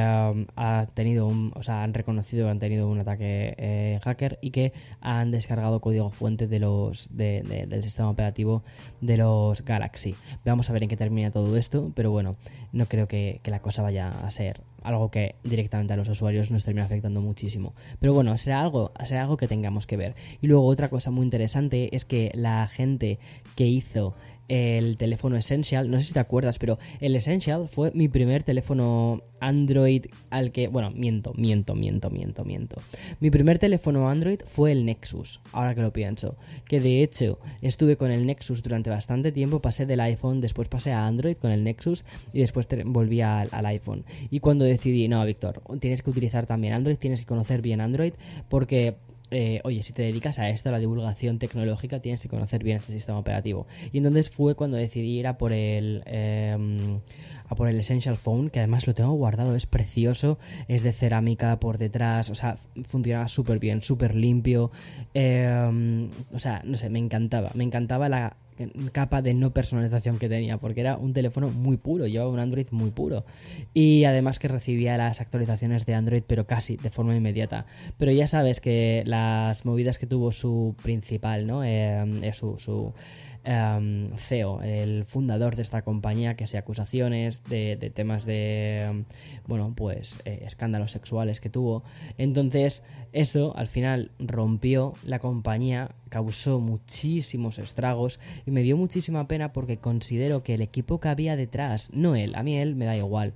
ha 0.56 0.88
tenido 0.94 1.28
un, 1.28 1.52
o 1.56 1.64
sea, 1.64 1.84
han 1.84 1.94
reconocido 1.94 2.46
que 2.46 2.52
han 2.52 2.60
tenido 2.60 2.88
un 2.88 3.00
ataque 3.00 3.56
eh, 3.58 4.00
hacker 4.04 4.40
y 4.42 4.52
que 4.52 4.74
han 5.02 5.32
descargado 5.32 5.80
código 5.82 6.10
fuente 6.10 6.48
de 6.48 6.60
los, 6.60 7.10
del 7.12 7.84
sistema 7.84 8.10
operativo 8.10 8.64
de 9.02 9.18
los 9.18 9.64
Galaxy. 9.64 10.16
Vamos 10.46 10.70
a 10.70 10.74
ver 10.74 10.84
en 10.84 10.90
qué 10.90 10.98
termina 10.98 11.32
todo 11.32 11.56
esto, 11.58 11.92
pero 11.96 12.12
bueno, 12.12 12.36
no 12.72 12.86
creo 12.88 13.08
que, 13.08 13.40
que 13.44 13.52
la 13.52 13.62
cosa 13.62 13.82
vaya 13.84 14.10
a 14.10 14.30
ser 14.32 14.62
algo 14.84 15.12
que 15.12 15.36
directamente 15.44 15.94
a 15.94 15.98
los 15.98 16.10
usuarios 16.10 16.52
nos 16.52 16.64
termina 16.64 16.86
afectando 16.86 17.22
muchísimo. 17.22 17.74
Pero 18.00 18.14
bueno, 18.14 18.38
será 18.38 18.62
algo, 18.62 18.92
será 19.06 19.24
algo 19.24 19.38
que 19.38 19.48
tengamos 19.48 19.88
que 19.88 19.98
ver. 19.98 20.16
Y 20.42 20.48
luego 20.48 20.66
otra 20.66 20.90
cosa 20.90 21.12
muy 21.12 21.24
interesante 21.24 21.96
es 21.96 22.06
que 22.06 22.32
la 22.34 22.68
gente 22.68 23.20
que 23.56 23.68
hizo 23.68 24.16
el 24.50 24.98
teléfono 24.98 25.38
Essential. 25.38 25.90
No 25.90 26.00
sé 26.00 26.08
si 26.08 26.14
te 26.14 26.20
acuerdas, 26.20 26.60
pero 26.60 26.78
el 27.00 27.16
Essential 27.16 27.70
fue 27.70 27.92
mi 27.94 28.10
primer 28.10 28.44
teléfono 28.44 29.24
Android 29.40 30.08
al 30.30 30.52
que. 30.52 30.68
Bueno, 30.68 30.92
miento, 30.92 31.34
miento, 31.36 31.76
miento, 31.76 32.10
miento, 32.10 32.44
miento. 32.44 32.82
Mi 33.20 33.32
primer 33.32 33.60
teléfono 33.60 34.10
Android 34.10 34.40
fue 34.46 34.72
el 34.72 34.86
Nexus, 34.86 35.40
ahora 35.54 35.76
que 35.76 35.82
lo 35.82 35.94
pienso. 35.94 36.36
Que 36.66 36.82
de 36.82 37.04
hecho 37.04 37.40
estuve 37.62 37.96
con 37.96 38.12
el 38.12 38.26
Nexus 38.26 38.64
durante 38.64 38.90
bastante 38.90 39.32
tiempo, 39.32 39.62
pasé 39.62 39.86
del 39.86 40.00
iPhone, 40.02 40.42
después 40.42 40.68
pasé 40.68 40.92
a 40.92 41.06
Android 41.06 41.38
con 41.38 41.52
el 41.52 41.64
Nexus 41.64 42.04
y 42.34 42.40
después 42.40 42.68
volví 42.86 43.22
al, 43.22 43.50
al 43.52 43.66
iPhone. 43.68 44.04
Y 44.30 44.40
cuando 44.40 44.66
decidí, 44.66 45.08
no, 45.08 45.24
Víctor, 45.26 45.62
tienes 45.80 46.02
que 46.02 46.10
utilizar 46.10 46.46
también 46.46 46.74
Android, 46.74 46.98
tienes 46.98 47.22
que 47.22 47.28
conocer 47.28 47.62
bien 47.62 47.82
Android 47.82 48.14
porque 48.50 48.96
eh, 49.32 49.62
oye, 49.64 49.84
si 49.84 49.94
te 49.94 50.02
dedicas 50.02 50.40
a 50.40 50.50
esto, 50.50 50.70
a 50.70 50.72
la 50.72 50.80
divulgación 50.80 51.40
tecnológica, 51.40 52.00
tienes 52.00 52.22
que 52.22 52.30
conocer 52.30 52.64
bien 52.64 52.78
este 52.78 52.92
sistema 52.92 53.20
operativo. 53.20 53.68
Y 53.92 53.98
entonces 53.98 54.30
fue 54.30 54.56
cuando 54.56 54.78
decidí 54.78 55.20
ir 55.20 55.28
a 55.28 55.38
por 55.38 55.54
el, 55.54 56.04
em, 56.06 57.00
a 57.48 57.56
por 57.56 57.70
el 57.70 57.80
Essential 57.80 58.18
Phone, 58.18 58.50
que 58.50 58.60
además 58.60 58.88
lo 58.88 58.94
tengo 58.94 59.12
guardado, 59.14 59.56
es 59.56 59.66
precioso, 59.66 60.40
es 60.68 60.84
de 60.84 60.92
cerámica 60.92 61.60
por 61.60 61.78
detrás, 61.78 62.30
o 62.30 62.36
sea, 62.36 62.58
funcionaba 62.84 63.28
súper 63.28 63.60
bien, 63.60 63.82
súper 63.82 64.16
limpio. 64.16 64.72
Em, 65.14 66.10
o 66.34 66.40
sea, 66.40 66.62
no 66.66 66.78
sé, 66.78 66.90
me 66.90 67.00
encantaba, 67.00 67.52
me 67.54 67.64
encantaba 67.64 68.10
la 68.10 68.38
capa 68.92 69.22
de 69.22 69.34
no 69.34 69.52
personalización 69.54 70.20
que 70.20 70.30
tenía, 70.30 70.58
porque 70.58 70.82
era 70.82 70.98
un 70.98 71.14
teléfono 71.14 71.50
muy 71.50 71.78
puro, 71.78 72.08
llevaba 72.08 72.32
un 72.32 72.40
Android 72.40 72.68
muy 72.72 72.92
puro. 72.92 73.26
Y 73.74 74.04
además 74.06 74.40
que 74.40 74.48
recibía 74.48 74.98
las 74.98 75.22
actualizaciones 75.22 75.86
de 75.86 75.96
Android, 75.96 76.24
pero 76.26 76.46
casi 76.46 76.78
de 76.78 76.90
forma 76.90 77.16
inmediata. 77.16 77.66
Pero 77.98 78.12
ya 78.12 78.28
sabes 78.28 78.62
que 78.62 79.04
las 79.06 79.66
movidas 79.66 79.98
que 79.98 80.06
tuvo 80.06 80.32
su 80.32 80.76
principal, 80.82 81.48
¿no? 81.48 81.64
Eh, 81.64 82.32
su, 82.34 82.58
su 82.60 82.94
Em, 83.46 84.10
CEO, 84.18 84.62
el 84.62 85.06
fundador 85.06 85.56
de 85.56 85.62
esta 85.62 85.82
compañía, 85.82 86.36
que 86.36 86.46
se 86.46 86.58
acusaciones 86.58 87.44
de, 87.46 87.78
temas 87.96 88.26
de, 88.26 88.82
em, 88.84 89.06
bueno, 89.48 89.74
pues 89.76 90.20
eh, 90.26 90.44
escándalos 90.46 90.92
sexuales 90.92 91.40
que 91.40 91.50
tuvo. 91.50 91.84
Entonces, 92.18 92.84
eso 93.14 93.56
al 93.56 93.68
final 93.68 94.12
rompió 94.20 94.94
la 95.06 95.20
compañía, 95.20 95.92
causó 96.10 96.60
muchísimos 96.60 97.60
estragos 97.60 98.20
y 98.46 98.52
me 98.52 98.62
dio 98.62 98.76
muchísima 98.76 99.28
pena 99.28 99.54
porque 99.54 99.78
considero 99.78 100.44
que 100.44 100.56
el 100.56 100.62
equipo 100.62 101.00
que 101.00 101.08
había 101.08 101.38
detrás, 101.38 101.92
no 101.94 102.16
él, 102.16 102.36
a 102.36 102.44
mí 102.44 102.58
él 102.58 102.76
me 102.76 102.86
da 102.86 102.98
igual, 102.98 103.34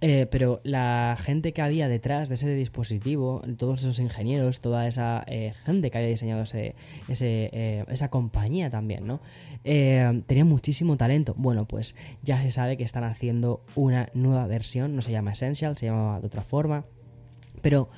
eh, 0.00 0.26
pero 0.30 0.60
la 0.62 1.16
gente 1.18 1.52
que 1.52 1.62
había 1.62 1.88
detrás 1.88 2.28
de 2.28 2.34
ese 2.34 2.54
dispositivo, 2.54 3.42
todos 3.56 3.80
esos 3.80 3.98
ingenieros, 3.98 4.60
toda 4.60 4.86
esa 4.86 5.24
eh, 5.26 5.54
gente 5.64 5.90
que 5.90 5.98
había 5.98 6.10
diseñado 6.10 6.42
ese, 6.42 6.74
eh, 7.08 7.84
esa 7.88 8.08
compañía 8.10 8.68
también, 8.68 9.06
¿no? 9.06 9.20
tenía 9.64 10.44
muchísimo 10.44 10.96
talento. 10.96 11.34
Bueno, 11.36 11.66
pues 11.66 11.96
ya 12.22 12.40
se 12.40 12.50
sabe 12.50 12.76
que 12.76 12.84
están 12.84 13.04
haciendo 13.04 13.64
una 13.74 14.10
nueva 14.14 14.46
versión, 14.46 14.94
no 14.94 15.02
se 15.02 15.12
llama 15.12 15.32
Essential, 15.32 15.76
se 15.76 15.86
llama 15.86 16.20
de 16.20 16.26
otra 16.26 16.42
forma, 16.42 16.84
pero 17.62 17.88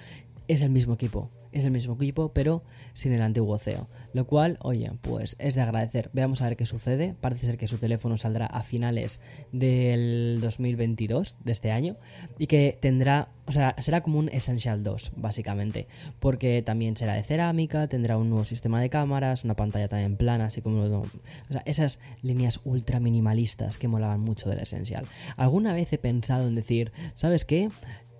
es 0.46 0.62
el 0.62 0.70
mismo 0.70 0.94
equipo 0.94 1.30
es 1.52 1.64
el 1.64 1.70
mismo 1.70 1.94
equipo, 1.94 2.32
pero 2.32 2.62
sin 2.92 3.12
el 3.12 3.22
antiguo 3.22 3.58
CEO. 3.58 3.88
Lo 4.12 4.26
cual, 4.26 4.58
oye, 4.60 4.90
pues 5.02 5.36
es 5.38 5.54
de 5.54 5.60
agradecer. 5.60 6.10
Veamos 6.12 6.42
a 6.42 6.46
ver 6.46 6.56
qué 6.56 6.66
sucede. 6.66 7.14
Parece 7.20 7.46
ser 7.46 7.58
que 7.58 7.68
su 7.68 7.78
teléfono 7.78 8.18
saldrá 8.18 8.46
a 8.46 8.62
finales 8.62 9.20
del 9.52 10.38
2022, 10.40 11.36
de 11.44 11.52
este 11.52 11.70
año, 11.70 11.96
y 12.38 12.46
que 12.46 12.78
tendrá, 12.80 13.28
o 13.46 13.52
sea, 13.52 13.74
será 13.78 14.02
como 14.02 14.18
un 14.18 14.28
Essential 14.28 14.82
2, 14.82 15.12
básicamente, 15.16 15.88
porque 16.20 16.62
también 16.62 16.96
será 16.96 17.14
de 17.14 17.22
cerámica, 17.22 17.88
tendrá 17.88 18.16
un 18.16 18.30
nuevo 18.30 18.44
sistema 18.44 18.80
de 18.80 18.90
cámaras, 18.90 19.44
una 19.44 19.56
pantalla 19.56 19.88
también 19.88 20.16
plana, 20.16 20.46
así 20.46 20.62
como... 20.62 20.82
O 20.82 21.06
sea, 21.50 21.62
esas 21.64 21.98
líneas 22.22 22.60
ultra 22.64 23.00
minimalistas 23.00 23.78
que 23.78 23.88
molaban 23.88 24.20
mucho 24.20 24.48
del 24.48 24.60
Essential. 24.60 25.06
Alguna 25.36 25.72
vez 25.72 25.92
he 25.92 25.98
pensado 25.98 26.46
en 26.46 26.54
decir, 26.54 26.92
¿sabes 27.14 27.44
qué? 27.44 27.70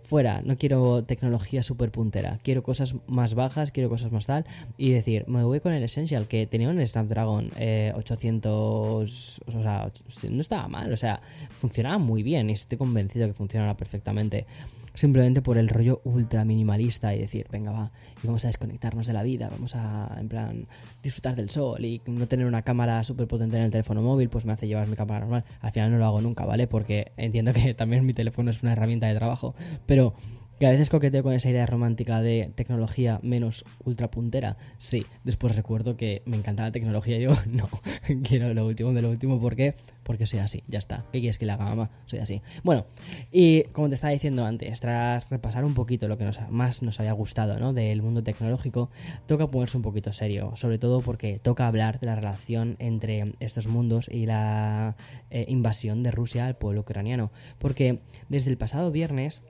Fuera, 0.09 0.41
no 0.43 0.57
quiero 0.57 1.05
tecnología 1.05 1.63
súper 1.63 1.91
puntera, 1.91 2.39
quiero 2.43 2.63
cosas 2.63 2.95
más 3.07 3.35
bajas, 3.35 3.71
quiero 3.73 3.91
cosas 3.91 4.11
más 4.11 4.27
tal, 4.27 4.47
y 4.79 4.91
decir, 4.91 5.25
me 5.29 5.45
voy 5.45 5.61
con 5.61 5.75
el 5.75 5.83
Essential, 5.83 6.27
que 6.27 6.47
tenía 6.47 6.71
un 6.71 6.85
Snapdragon 6.85 7.51
800, 7.95 9.39
eh, 9.39 9.43
o 9.47 9.63
sea, 9.63 9.93
no 10.31 10.41
estaba 10.41 10.67
mal, 10.67 10.91
o 10.95 10.97
sea, 10.97 11.21
funcionaba 11.51 11.99
muy 11.99 12.23
bien 12.23 12.49
y 12.49 12.55
estoy 12.55 12.79
convencido 12.79 13.27
que 13.27 13.35
funcionará 13.35 13.77
perfectamente 13.77 14.47
simplemente 14.99 15.43
por 15.43 15.59
el 15.59 15.69
rollo 15.69 16.01
ultra 16.03 16.45
minimalista 16.45 17.15
y 17.15 17.21
decir, 17.21 17.47
venga, 17.53 17.71
va, 17.71 17.93
y 18.21 18.27
vamos 18.27 18.45
a 18.45 18.49
desconectarnos 18.49 19.07
de 19.07 19.13
la 19.13 19.23
vida, 19.23 19.49
vamos 19.49 19.77
a, 19.77 20.17
en 20.19 20.29
plan, 20.29 20.67
disfrutar 21.05 21.37
del 21.37 21.51
sol 21.51 21.85
y 21.85 22.03
no 22.07 22.27
tener 22.27 22.47
una 22.47 22.63
cámara 22.63 23.05
súper 23.05 23.29
potente 23.29 23.57
en 23.59 23.63
el 23.63 23.71
teléfono 23.71 24.03
móvil, 24.03 24.29
pues 24.29 24.45
me 24.45 24.53
hace 24.53 24.67
llevar 24.67 24.89
mi 24.89 24.97
cámara 24.97 25.21
normal. 25.21 25.45
Al 25.61 25.71
final 25.71 25.93
no 25.93 25.99
lo 25.99 26.05
hago 26.05 26.21
nunca, 26.21 26.45
¿vale? 26.47 26.67
Porque 26.67 27.13
entiendo 27.17 27.53
que 27.53 27.75
también 27.75 28.05
mi 28.05 28.13
teléfono 28.13 28.51
es 28.51 28.65
una 28.65 28.73
herramienta 28.73 29.07
de 29.07 29.15
trabajo, 29.15 29.55
pero 29.99 30.15
que 30.61 30.67
a 30.67 30.71
veces 30.71 30.91
coqueteo 30.91 31.23
con 31.23 31.33
esa 31.35 31.51
idea 31.51 31.67
romántica 31.67 32.21
de 32.21 32.51
tecnología 32.55 33.21
menos 33.23 33.65
ultra 33.85 34.11
puntera. 34.11 34.57
Sí, 34.77 35.07
después 35.23 35.55
recuerdo 35.55 35.97
que 35.97 36.23
me 36.25 36.37
encanta 36.37 36.65
la 36.65 36.73
tecnología 36.73 37.17
y 37.17 37.21
digo, 37.21 37.35
no, 37.47 37.69
quiero 38.23 38.53
lo 38.55 38.67
último 38.67 38.93
de 38.93 39.03
lo 39.03 39.11
último. 39.11 39.41
¿Por 39.41 39.55
qué? 39.55 39.75
Porque 40.03 40.27
soy 40.27 40.41
así, 40.41 40.63
ya 40.67 40.79
está. 40.79 41.05
¿Qué 41.13 41.21
quieres 41.21 41.39
que 41.39 41.47
le 41.47 41.53
haga 41.53 41.65
mamá? 41.65 41.91
Soy 42.07 42.19
así. 42.19 42.43
Bueno, 42.65 42.87
y 43.31 43.65
como 43.73 43.89
te 43.89 43.95
estaba 43.95 44.13
diciendo 44.13 44.45
antes, 44.45 44.81
tras 44.81 45.31
repasar 45.31 45.65
un 45.65 45.75
poquito 45.75 46.09
lo 46.09 46.19
que 46.19 46.29
más 46.51 46.83
nos 46.83 46.99
había 46.99 47.13
gustado 47.13 47.59
¿no? 47.59 47.73
del 47.73 48.03
mundo 48.03 48.23
tecnológico, 48.23 48.91
toca 49.27 49.49
ponerse 49.49 49.77
un 49.77 49.83
poquito 49.83 50.13
serio. 50.13 50.53
Sobre 50.57 50.79
todo 50.79 51.01
porque 51.03 51.39
toca 51.39 51.67
hablar 51.67 52.01
de 52.01 52.07
la 52.07 52.17
relación 52.17 52.77
entre 52.79 53.35
estos 53.39 53.69
mundos 53.69 54.09
y 54.09 54.27
la 54.27 54.97
eh, 55.31 55.45
invasión 55.49 56.03
de 56.03 56.11
Rusia 56.11 56.47
al 56.47 56.57
pueblo 56.57 56.81
ucraniano. 56.81 57.31
Porque 57.59 58.01
desde 58.29 58.51
el 58.51 58.59
pasado 58.59 58.91
viernes 58.91 59.43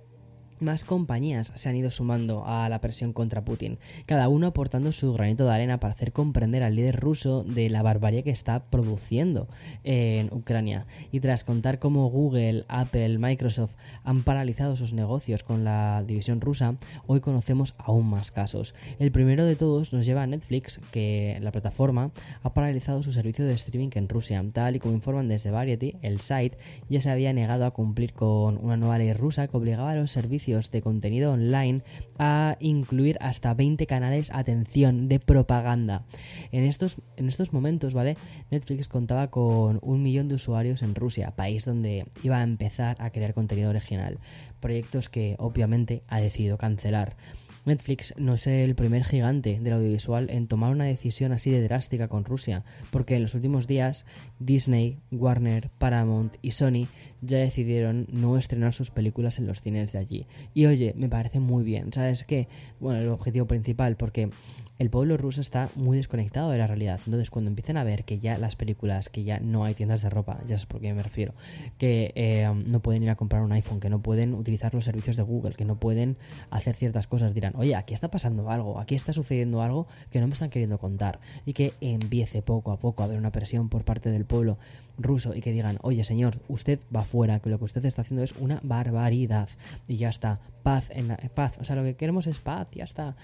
más 0.61 0.85
compañías 0.85 1.53
se 1.55 1.69
han 1.69 1.77
ido 1.77 1.91
sumando 1.91 2.45
a 2.47 2.69
la 2.69 2.81
presión 2.81 3.13
contra 3.13 3.45
Putin, 3.45 3.79
cada 4.07 4.29
uno 4.29 4.49
aportando 4.49 4.93
su 4.93 5.13
granito 5.13 5.45
de 5.45 5.53
arena 5.53 5.81
para 5.81 5.95
hacer 5.95 6.13
comprender 6.13 6.63
al 6.63 6.77
líder 6.77 7.01
ruso 7.01 7.45
de 7.45 7.71
la 7.71 7.83
barbarie 7.83 8.23
que 8.23 8.31
está 8.31 8.65
produciendo 8.71 9.49
en 9.85 10.33
Ucrania. 10.33 10.87
Y 11.13 11.21
tras 11.21 11.45
contar 11.45 11.79
cómo 11.79 12.09
Google, 12.11 12.65
Apple, 12.69 13.19
Microsoft 13.19 13.75
han 14.05 14.23
paralizado 14.23 14.77
sus 14.77 14.93
negocios 14.93 15.43
con 15.43 15.65
la 15.65 16.03
división 16.07 16.41
rusa, 16.41 16.77
hoy 17.07 17.21
conocemos 17.21 17.75
aún 17.79 18.09
más 18.09 18.31
casos. 18.31 18.75
El 18.99 19.13
primero 19.13 19.45
de 19.45 19.57
todos 19.57 19.93
nos 19.93 20.07
lleva 20.07 20.23
a 20.23 20.27
Netflix, 20.27 20.81
que 20.93 21.39
la 21.41 21.53
plataforma 21.53 22.11
ha 22.43 22.55
paralizado 22.55 23.03
su 23.03 23.13
servicio 23.13 23.45
de 23.45 23.55
streaming 23.55 23.91
en 23.95 24.09
Rusia. 24.09 24.45
Tal 24.53 24.77
y 24.77 24.79
como 24.79 24.95
informan 24.95 25.29
desde 25.29 25.51
Variety, 25.51 25.97
el 26.03 26.21
site 26.21 26.57
ya 26.89 27.01
se 27.01 27.11
había 27.11 27.33
negado 27.33 27.65
a 27.65 27.73
cumplir 27.73 28.13
con 28.13 28.59
una 28.59 28.77
nueva 28.77 28.99
ley 28.99 29.13
rusa 29.13 29.49
que 29.49 29.57
obligaba 29.57 29.93
a 29.93 29.95
los 29.95 30.11
servicios 30.11 30.48
de 30.49 30.81
contenido 30.81 31.33
online 31.33 31.83
a 32.19 32.57
incluir 32.59 33.19
hasta 33.21 33.53
20 33.53 33.87
canales, 33.87 34.31
atención, 34.33 35.09
de 35.09 35.21
propaganda. 35.21 36.05
En 36.53 36.65
estos, 36.65 36.97
en 37.17 37.29
estos 37.29 37.53
momentos, 37.53 37.93
¿vale? 37.93 38.17
Netflix 38.51 38.89
contaba 38.89 39.31
con 39.31 39.79
un 39.83 40.03
millón 40.03 40.29
de 40.29 40.37
usuarios 40.37 40.83
en 40.83 40.95
Rusia, 40.95 41.37
país 41.37 41.67
donde 41.67 42.07
iba 42.23 42.39
a 42.39 42.43
empezar 42.43 42.97
a 42.99 43.11
crear 43.11 43.35
contenido 43.35 43.69
original. 43.69 44.19
Proyectos 44.61 45.11
que 45.11 45.37
obviamente 45.39 46.03
ha 46.09 46.19
decidido 46.21 46.57
cancelar. 46.57 47.17
Netflix 47.69 48.15
no 48.17 48.35
es 48.35 48.47
el 48.47 48.75
primer 48.75 49.05
gigante 49.05 49.59
del 49.61 49.75
audiovisual 49.75 50.31
en 50.31 50.49
tomar 50.49 50.73
una 50.73 50.85
decisión 50.85 51.33
así 51.33 51.51
de 51.51 51.63
drástica 51.63 52.09
con 52.09 52.25
Rusia, 52.25 52.65
porque 52.91 53.17
en 53.17 53.23
los 53.23 53.35
últimos 53.35 53.67
días 53.67 54.07
Disney, 54.39 54.99
Warner, 55.13 55.71
Paramount 55.79 56.37
y 56.43 56.53
Sony 56.53 56.87
ya 57.21 57.39
decidieron 57.39 58.07
no 58.11 58.37
estrenar 58.37 58.75
sus 58.75 58.91
películas 58.91 59.39
en 59.39 59.47
los 59.47 59.63
cines 59.63 59.93
de 59.93 59.99
allí. 59.99 60.27
Y 60.55 60.67
oye, 60.67 60.95
me 60.97 61.09
parece 61.09 61.41
muy 61.41 61.63
bien, 61.63 61.93
¿sabes 61.93 62.25
qué? 62.25 62.49
Bueno, 62.81 63.01
el 63.01 63.09
objetivo 63.09 63.47
principal, 63.47 63.97
porque 63.97 64.31
el 64.79 64.91
pueblo 64.91 65.17
ruso 65.17 65.41
está 65.41 65.69
muy 65.75 65.97
desconectado 65.97 66.51
de 66.51 66.59
la 66.59 66.67
realidad. 66.67 67.01
Entonces, 67.05 67.31
cuando 67.31 67.49
empiezan 67.49 67.77
a 67.77 67.85
ver 67.85 68.05
que 68.05 68.19
ya 68.19 68.39
las 68.39 68.55
películas, 68.55 69.09
que 69.09 69.25
ya 69.25 69.41
no 69.41 69.65
hay 69.65 69.75
tiendas 69.75 70.03
de 70.03 70.11
ropa, 70.11 70.39
ya 70.47 70.55
es 70.55 70.67
por 70.67 70.81
qué 70.81 70.95
me 70.95 71.03
refiero, 71.03 71.35
que 71.79 72.13
eh, 72.15 72.49
no 72.67 72.81
pueden 72.81 73.03
ir 73.03 73.11
a 73.11 73.17
comprar 73.17 73.43
un 73.43 73.53
iPhone, 73.53 73.81
que 73.81 73.91
no 73.91 74.01
pueden 74.01 74.35
utilizar 74.35 74.73
los 74.75 74.85
servicios 74.85 75.17
de 75.17 75.25
Google, 75.25 75.55
que 75.55 75.65
no 75.65 75.81
pueden 75.81 76.17
hacer 76.51 76.77
ciertas 76.77 77.09
cosas, 77.09 77.35
dirán, 77.35 77.55
oye, 77.59 77.75
aquí 77.75 77.93
está 77.93 78.09
pasando 78.09 78.51
algo, 78.51 78.79
aquí 78.79 78.95
está 78.95 79.13
sucediendo 79.13 79.61
algo 79.63 79.89
que 80.11 80.21
no 80.21 80.29
me 80.29 80.33
están 80.33 80.49
queriendo 80.49 80.79
contar. 80.79 81.19
Y 81.45 81.53
que 81.53 81.75
empiece 81.81 82.41
poco 82.41 82.71
a 82.71 82.79
poco 82.79 83.03
a 83.03 83.07
haber 83.07 83.19
una 83.19 83.33
presión 83.33 83.69
por 83.69 83.85
parte 83.85 84.11
del 84.11 84.25
pueblo 84.25 84.59
ruso 84.97 85.35
y 85.35 85.41
que 85.41 85.53
digan, 85.53 85.79
oye 85.83 86.05
señor, 86.05 86.39
usted 86.49 86.79
va 86.95 87.05
fuera, 87.05 87.41
que 87.41 87.51
lo 87.51 87.59
que 87.59 87.65
usted 87.65 87.85
está 87.85 88.03
haciendo 88.03 88.23
es 88.23 88.33
una 88.33 88.61
barbaridad. 88.63 89.49
Y 89.89 89.97
ya 89.97 90.09
está, 90.09 90.41
paz 90.63 90.91
en 90.91 91.09
la, 91.09 91.17
paz, 91.17 91.59
o 91.61 91.65
sea, 91.65 91.77
lo 91.77 91.83
que 91.83 91.97
queremos 91.97 92.27
es 92.27 92.39
paz, 92.39 92.69
ya 92.73 92.85
está 92.85 93.17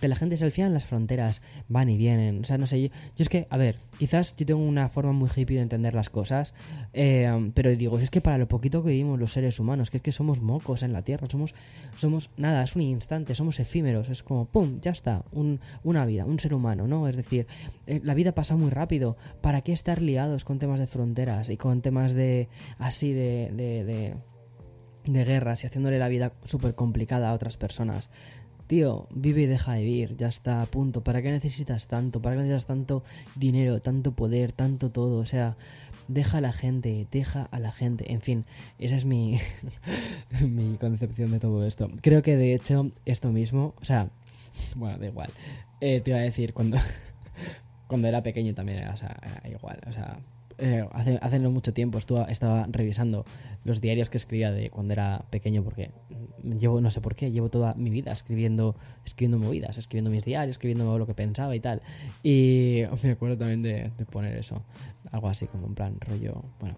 que 0.00 0.08
la 0.08 0.16
gente 0.16 0.36
se 0.36 0.44
al 0.44 0.52
final 0.52 0.72
las 0.72 0.84
fronteras 0.84 1.42
van 1.68 1.88
y 1.88 1.96
vienen. 1.96 2.40
O 2.40 2.44
sea, 2.44 2.58
no 2.58 2.66
sé, 2.66 2.80
yo, 2.80 2.88
es 3.16 3.28
que, 3.28 3.46
a 3.50 3.56
ver, 3.56 3.78
quizás 3.98 4.36
yo 4.36 4.46
tengo 4.46 4.60
una 4.62 4.88
forma 4.88 5.12
muy 5.12 5.28
hippie 5.34 5.56
de 5.56 5.62
entender 5.62 5.94
las 5.94 6.10
cosas, 6.10 6.54
eh, 6.92 7.50
pero 7.54 7.74
digo, 7.74 7.98
es 7.98 8.10
que 8.10 8.20
para 8.20 8.38
lo 8.38 8.48
poquito 8.48 8.82
que 8.82 8.90
vivimos 8.90 9.18
los 9.18 9.32
seres 9.32 9.58
humanos, 9.60 9.90
que 9.90 9.98
es 9.98 10.02
que 10.02 10.12
somos 10.12 10.40
mocos 10.40 10.82
en 10.82 10.92
la 10.92 11.02
Tierra, 11.02 11.26
somos, 11.30 11.54
somos 11.96 12.30
nada, 12.36 12.62
es 12.62 12.76
un 12.76 12.82
instante, 12.82 13.34
somos 13.34 13.60
efímeros, 13.60 14.08
es 14.08 14.22
como, 14.22 14.46
¡pum!, 14.46 14.80
ya 14.80 14.90
está, 14.90 15.24
un, 15.32 15.60
una 15.82 16.04
vida, 16.06 16.24
un 16.24 16.38
ser 16.38 16.54
humano, 16.54 16.86
¿no? 16.86 17.08
Es 17.08 17.16
decir, 17.16 17.46
eh, 17.86 18.00
la 18.02 18.14
vida 18.14 18.34
pasa 18.34 18.56
muy 18.56 18.70
rápido, 18.70 19.16
¿para 19.40 19.60
qué 19.60 19.72
estar 19.72 20.02
liados 20.02 20.44
con 20.44 20.58
temas 20.58 20.80
de 20.80 20.86
fronteras 20.86 21.48
y 21.48 21.56
con 21.56 21.82
temas 21.82 22.14
de, 22.14 22.48
así, 22.78 23.12
de, 23.12 23.50
de, 23.54 23.84
de 23.84 24.16
de 25.06 25.24
guerras 25.24 25.62
y 25.62 25.66
haciéndole 25.66 25.98
la 25.98 26.08
vida 26.08 26.32
súper 26.44 26.74
complicada 26.74 27.30
a 27.30 27.32
otras 27.32 27.56
personas 27.56 28.10
tío, 28.66 29.08
vive 29.14 29.42
y 29.42 29.46
deja 29.46 29.74
de 29.74 29.84
vivir, 29.84 30.16
ya 30.16 30.28
está, 30.28 30.64
punto. 30.66 31.02
¿Para 31.02 31.22
qué 31.22 31.30
necesitas 31.30 31.86
tanto? 31.86 32.20
¿Para 32.20 32.36
qué 32.36 32.42
necesitas 32.42 32.66
tanto 32.66 33.02
dinero, 33.34 33.80
tanto 33.80 34.12
poder, 34.12 34.52
tanto 34.52 34.90
todo? 34.90 35.18
O 35.18 35.26
sea, 35.26 35.56
deja 36.08 36.38
a 36.38 36.40
la 36.40 36.52
gente, 36.52 37.06
deja 37.10 37.44
a 37.44 37.60
la 37.60 37.72
gente. 37.72 38.12
En 38.12 38.20
fin, 38.20 38.44
esa 38.78 38.96
es 38.96 39.04
mi, 39.04 39.38
mi 40.46 40.76
concepción 40.76 41.30
de 41.30 41.40
todo 41.40 41.66
esto. 41.66 41.88
Creo 42.02 42.22
que 42.22 42.36
de 42.36 42.54
hecho 42.54 42.90
esto 43.04 43.30
mismo, 43.30 43.74
o 43.80 43.84
sea, 43.84 44.10
bueno, 44.76 44.98
da 44.98 45.06
igual. 45.06 45.30
Eh, 45.80 46.00
te 46.00 46.10
iba 46.10 46.18
a 46.18 46.22
decir, 46.22 46.52
cuando, 46.52 46.78
cuando 47.86 48.08
era 48.08 48.22
pequeño 48.22 48.54
también 48.54 48.86
o 48.88 48.96
sea, 48.96 49.16
era 49.22 49.48
igual. 49.48 49.80
O 49.86 49.92
sea, 49.92 50.18
eh, 50.58 50.86
hace, 50.92 51.18
hace, 51.20 51.38
no 51.38 51.50
mucho 51.50 51.72
tiempo 51.72 51.98
estuve, 51.98 52.24
estaba 52.30 52.66
revisando 52.70 53.24
los 53.64 53.80
diarios 53.80 54.10
que 54.10 54.16
escribía 54.16 54.52
de 54.52 54.70
cuando 54.70 54.92
era 54.92 55.24
pequeño 55.30 55.62
porque 55.62 55.90
llevo, 56.42 56.80
no 56.80 56.90
sé 56.90 57.00
por 57.00 57.14
qué, 57.14 57.30
llevo 57.30 57.50
toda 57.50 57.74
mi 57.74 57.90
vida 57.90 58.12
escribiendo, 58.12 58.76
escribiendo 59.04 59.38
movidas, 59.38 59.76
escribiendo 59.78 60.10
mis 60.10 60.24
diarios, 60.24 60.56
escribiendo 60.56 60.98
lo 60.98 61.06
que 61.06 61.14
pensaba 61.14 61.54
y 61.54 61.60
tal. 61.60 61.82
Y 62.22 62.82
me 63.02 63.10
acuerdo 63.10 63.36
también 63.36 63.62
de, 63.62 63.90
de 63.96 64.04
poner 64.06 64.36
eso, 64.36 64.62
algo 65.10 65.28
así 65.28 65.46
como 65.46 65.66
en 65.66 65.74
plan 65.74 66.00
rollo, 66.00 66.42
bueno. 66.60 66.76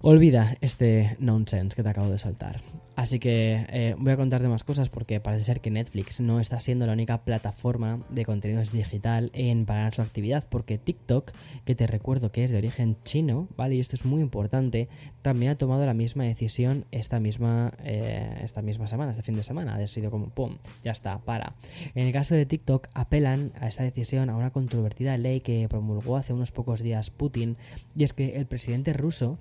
Olvida 0.00 0.56
este 0.60 1.16
nonsense 1.18 1.74
que 1.74 1.82
te 1.82 1.88
acabo 1.88 2.08
de 2.08 2.18
saltar. 2.18 2.62
Así 2.94 3.18
que 3.18 3.66
eh, 3.68 3.94
voy 3.98 4.12
a 4.12 4.16
contarte 4.16 4.46
más 4.46 4.62
cosas 4.62 4.88
porque 4.88 5.20
parece 5.20 5.44
ser 5.44 5.60
que 5.60 5.70
Netflix 5.70 6.20
no 6.20 6.38
está 6.38 6.60
siendo 6.60 6.86
la 6.86 6.92
única 6.92 7.24
plataforma 7.24 8.04
de 8.08 8.24
contenidos 8.24 8.70
digital 8.72 9.30
en 9.34 9.66
parar 9.66 9.94
su 9.94 10.02
actividad 10.02 10.44
porque 10.48 10.78
TikTok, 10.78 11.32
que 11.64 11.74
te 11.74 11.86
recuerdo 11.88 12.30
que 12.30 12.44
es 12.44 12.50
de 12.50 12.58
origen 12.58 12.96
chino, 13.02 13.48
¿vale? 13.56 13.74
Y 13.74 13.80
esto 13.80 13.96
es 13.96 14.04
muy 14.04 14.20
importante, 14.20 14.88
también 15.22 15.52
ha 15.52 15.58
tomado 15.58 15.84
la 15.84 15.94
misma 15.94 16.24
decisión 16.24 16.86
esta 16.90 17.18
misma, 17.18 17.72
eh, 17.84 18.38
esta 18.42 18.62
misma 18.62 18.86
semana, 18.86 19.12
este 19.12 19.22
fin 19.22 19.36
de 19.36 19.42
semana. 19.42 19.76
Ha 19.76 19.86
sido 19.88 20.10
como, 20.12 20.30
¡pum! 20.30 20.58
Ya 20.84 20.92
está, 20.92 21.18
para. 21.18 21.54
En 21.94 22.06
el 22.06 22.12
caso 22.12 22.36
de 22.36 22.46
TikTok, 22.46 22.88
apelan 22.94 23.52
a 23.60 23.68
esta 23.68 23.82
decisión 23.82 24.30
a 24.30 24.36
una 24.36 24.50
controvertida 24.50 25.16
ley 25.18 25.40
que 25.40 25.68
promulgó 25.68 26.16
hace 26.16 26.32
unos 26.32 26.52
pocos 26.52 26.82
días 26.82 27.10
Putin 27.10 27.56
y 27.96 28.04
es 28.04 28.12
que 28.12 28.36
el 28.36 28.46
presidente 28.46 28.92
ruso 28.92 29.38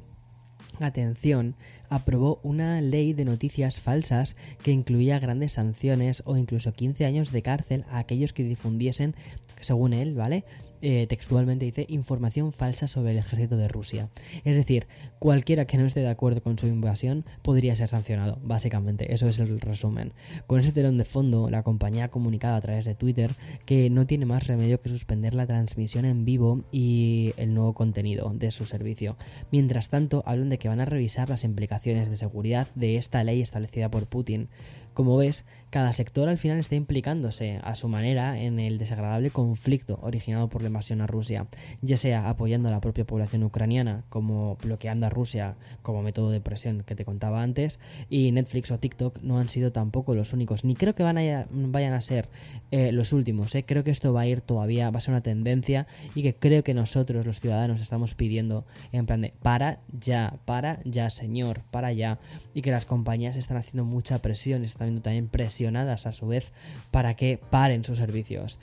atención, 0.86 1.56
aprobó 1.90 2.40
una 2.44 2.82
ley 2.82 3.14
de 3.14 3.26
noticias 3.26 3.80
falsas 3.80 4.36
que 4.62 4.72
incluía 4.72 5.20
grandes 5.20 5.54
sanciones 5.54 6.22
o 6.26 6.38
incluso 6.38 6.74
15 6.74 7.06
años 7.06 7.32
de 7.32 7.42
cárcel 7.42 7.86
a 7.90 8.00
aquellos 8.00 8.34
que 8.34 8.44
difundiesen, 8.44 9.16
según 9.60 9.94
él, 9.94 10.14
¿vale? 10.14 10.44
Eh, 10.82 11.08
textualmente 11.08 11.66
dice 11.66 11.86
información 11.90 12.54
falsa 12.54 12.88
sobre 12.88 13.12
el 13.12 13.18
ejército 13.18 13.58
de 13.58 13.68
Rusia. 13.68 14.10
Es 14.44 14.56
decir, 14.56 14.88
cualquiera 15.20 15.66
que 15.66 15.78
no 15.78 15.86
esté 15.86 16.02
de 16.02 16.10
acuerdo 16.10 16.42
con 16.42 16.60
su 16.60 16.68
invasión 16.68 17.26
podría 17.42 17.76
ser 17.76 17.90
sancionado, 17.90 18.40
básicamente. 18.44 19.14
Eso 19.14 19.28
es 19.28 19.40
el 19.40 19.60
resumen. 19.60 20.14
Con 20.46 20.60
ese 20.60 20.72
telón 20.72 20.98
de 20.98 21.06
fondo, 21.06 21.50
la 21.50 21.64
compañía 21.64 22.06
ha 22.06 22.10
comunicado 22.10 22.56
a 22.56 22.62
través 22.62 22.86
de 22.86 22.96
Twitter 22.96 23.36
que 23.66 23.90
no 23.90 24.06
tiene 24.06 24.26
más 24.26 24.48
remedio 24.48 24.80
que 24.80 24.90
suspender 24.90 25.34
la 25.34 25.48
transmisión 25.48 26.06
en 26.06 26.26
vivo 26.26 26.64
y 26.72 27.34
el 27.38 27.54
nuevo 27.54 27.74
contenido 27.74 28.32
de 28.34 28.52
su 28.52 28.66
servicio. 28.66 29.18
Mientras 29.52 29.90
tanto, 29.90 30.24
hablan 30.26 30.50
de 30.50 30.58
que 30.58 30.70
van 30.70 30.80
a 30.80 30.86
revisar 30.86 31.30
las 31.30 31.44
implicaciones 31.44 32.10
de 32.10 32.18
seguridad 32.18 32.68
de 32.76 32.98
esta 32.98 33.24
ley 33.24 33.42
establecida 33.42 33.90
por 33.90 34.08
Putin. 34.08 34.50
Como 34.98 35.16
ves, 35.16 35.46
cada 35.70 35.94
sector 35.94 36.28
al 36.28 36.40
final 36.40 36.58
está 36.58 36.74
implicándose 36.74 37.60
a 37.62 37.76
su 37.76 37.88
manera 37.88 38.42
en 38.42 38.60
el 38.60 38.80
desagradable 38.80 39.30
conflicto 39.30 40.00
originado 40.02 40.50
por 40.50 40.64
invasión 40.68 41.02
a 41.02 41.08
Rusia, 41.08 41.48
ya 41.82 41.98
sea 41.98 42.30
apoyando 42.30 42.70
a 42.70 42.72
la 42.72 42.82
propia 42.82 43.06
población 43.06 43.44
ucraniana, 43.44 44.04
como 44.10 44.58
bloqueando 44.64 45.08
a 45.08 45.10
Rusia 45.10 45.56
como 45.82 46.02
método 46.02 46.32
de 46.32 46.42
presión 46.42 46.84
que 46.84 46.96
te 46.96 47.06
contaba 47.06 47.42
antes, 47.42 47.80
y 48.10 48.32
Netflix 48.32 48.72
o 48.72 48.80
TikTok 48.80 49.22
no 49.22 49.40
han 49.40 49.50
sido 49.50 49.72
tampoco 49.72 50.14
los 50.14 50.34
únicos, 50.34 50.64
ni 50.64 50.76
creo 50.76 50.96
que 50.96 51.04
van 51.04 51.18
a, 51.18 51.48
vayan 51.52 51.94
a 51.94 52.02
ser 52.02 52.30
eh, 52.72 52.92
los 52.92 53.14
últimos, 53.14 53.54
¿eh? 53.56 53.64
creo 53.66 53.84
que 53.84 53.92
esto 53.92 54.14
va 54.14 54.22
a 54.22 54.28
ir 54.28 54.42
todavía, 54.42 54.90
va 54.90 54.98
a 54.98 55.02
ser 55.02 55.14
una 55.14 55.22
tendencia 55.22 55.88
y 56.16 56.24
que 56.24 56.36
creo 56.36 56.64
que 56.64 56.74
nosotros 56.74 57.26
los 57.26 57.40
ciudadanos 57.40 57.82
estamos 57.82 58.16
pidiendo 58.16 58.66
en 58.92 59.06
plan 59.06 59.22
de 59.22 59.34
para 59.42 59.80
ya, 60.00 60.38
para 60.46 60.80
ya 60.84 61.10
señor, 61.10 61.62
para 61.72 61.92
ya, 61.94 62.20
y 62.54 62.62
que 62.62 62.72
las 62.72 62.86
compañías 62.86 63.36
están 63.36 63.58
haciendo 63.58 63.86
mucha 63.86 64.20
presión, 64.20 64.64
están 64.64 65.02
también 65.02 65.28
presionadas 65.28 66.06
a 66.06 66.12
su 66.12 66.28
vez 66.28 66.54
para 66.92 67.16
que 67.16 67.40
paren 67.50 67.84
sus 67.84 67.98
servicios. 67.98 68.60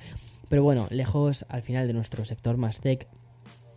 Pero 0.48 0.62
bueno, 0.62 0.86
lejos 0.90 1.46
al 1.48 1.62
final 1.62 1.86
de 1.86 1.92
nuestro 1.92 2.24
sector 2.24 2.56
más 2.56 2.80
tech, 2.80 3.08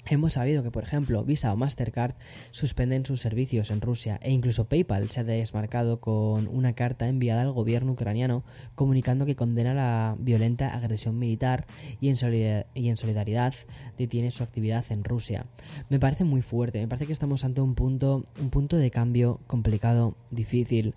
Hemos 0.09 0.33
sabido 0.33 0.63
que, 0.63 0.71
por 0.71 0.83
ejemplo, 0.83 1.23
Visa 1.25 1.51
o 1.51 1.57
Mastercard 1.57 2.15
suspenden 2.51 3.05
sus 3.05 3.19
servicios 3.19 3.71
en 3.71 3.81
Rusia 3.81 4.19
e 4.21 4.31
incluso 4.31 4.69
PayPal 4.69 5.09
se 5.09 5.19
ha 5.19 5.23
desmarcado 5.25 5.99
con 5.99 6.47
una 6.47 6.73
carta 6.73 7.09
enviada 7.09 7.41
al 7.41 7.51
gobierno 7.51 7.91
ucraniano 7.91 8.43
comunicando 8.75 9.25
que 9.25 9.35
condena 9.35 9.73
la 9.73 10.15
violenta 10.17 10.69
agresión 10.69 11.19
militar 11.19 11.65
y 11.99 12.07
en, 12.07 12.15
solidaridad 12.15 13.53
detiene 13.97 14.31
su 14.31 14.43
actividad 14.43 14.85
en 14.91 15.03
Rusia. 15.03 15.45
Me 15.89 15.99
parece 15.99 16.23
muy 16.23 16.41
fuerte, 16.41 16.79
me 16.79 16.87
parece 16.87 17.07
que 17.07 17.13
estamos 17.13 17.43
ante 17.43 17.59
un 17.59 17.75
punto, 17.75 18.23
un 18.39 18.49
punto 18.49 18.77
de 18.77 18.91
cambio 18.91 19.41
complicado, 19.45 20.15
difícil 20.31 20.95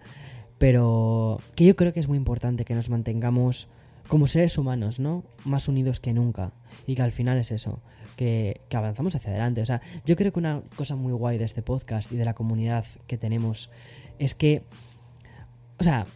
pero 0.58 1.40
que 1.56 1.64
yo 1.64 1.74
creo 1.74 1.94
que 1.94 2.00
es 2.00 2.08
muy 2.08 2.18
importante 2.18 2.66
que 2.66 2.74
nos 2.74 2.90
mantengamos 2.90 3.70
como 4.10 4.26
seres 4.26 4.58
humanos, 4.58 4.98
¿no? 4.98 5.24
Más 5.44 5.68
unidos 5.68 6.00
que 6.00 6.12
nunca. 6.12 6.52
Y 6.86 6.96
que 6.96 7.02
al 7.02 7.12
final 7.12 7.38
es 7.38 7.52
eso, 7.52 7.80
que, 8.16 8.60
que, 8.68 8.76
avanzamos 8.76 9.14
hacia 9.14 9.30
adelante. 9.30 9.62
O 9.62 9.66
sea, 9.66 9.80
yo 10.04 10.16
creo 10.16 10.32
que 10.32 10.40
una 10.40 10.62
cosa 10.74 10.96
muy 10.96 11.12
guay 11.12 11.38
de 11.38 11.44
este 11.44 11.62
podcast 11.62 12.10
y 12.10 12.16
de 12.16 12.24
la 12.24 12.34
comunidad 12.34 12.84
que 13.06 13.16
tenemos 13.16 13.70
es 14.18 14.34
que, 14.34 14.64
o 15.78 15.84
sea, 15.84 16.06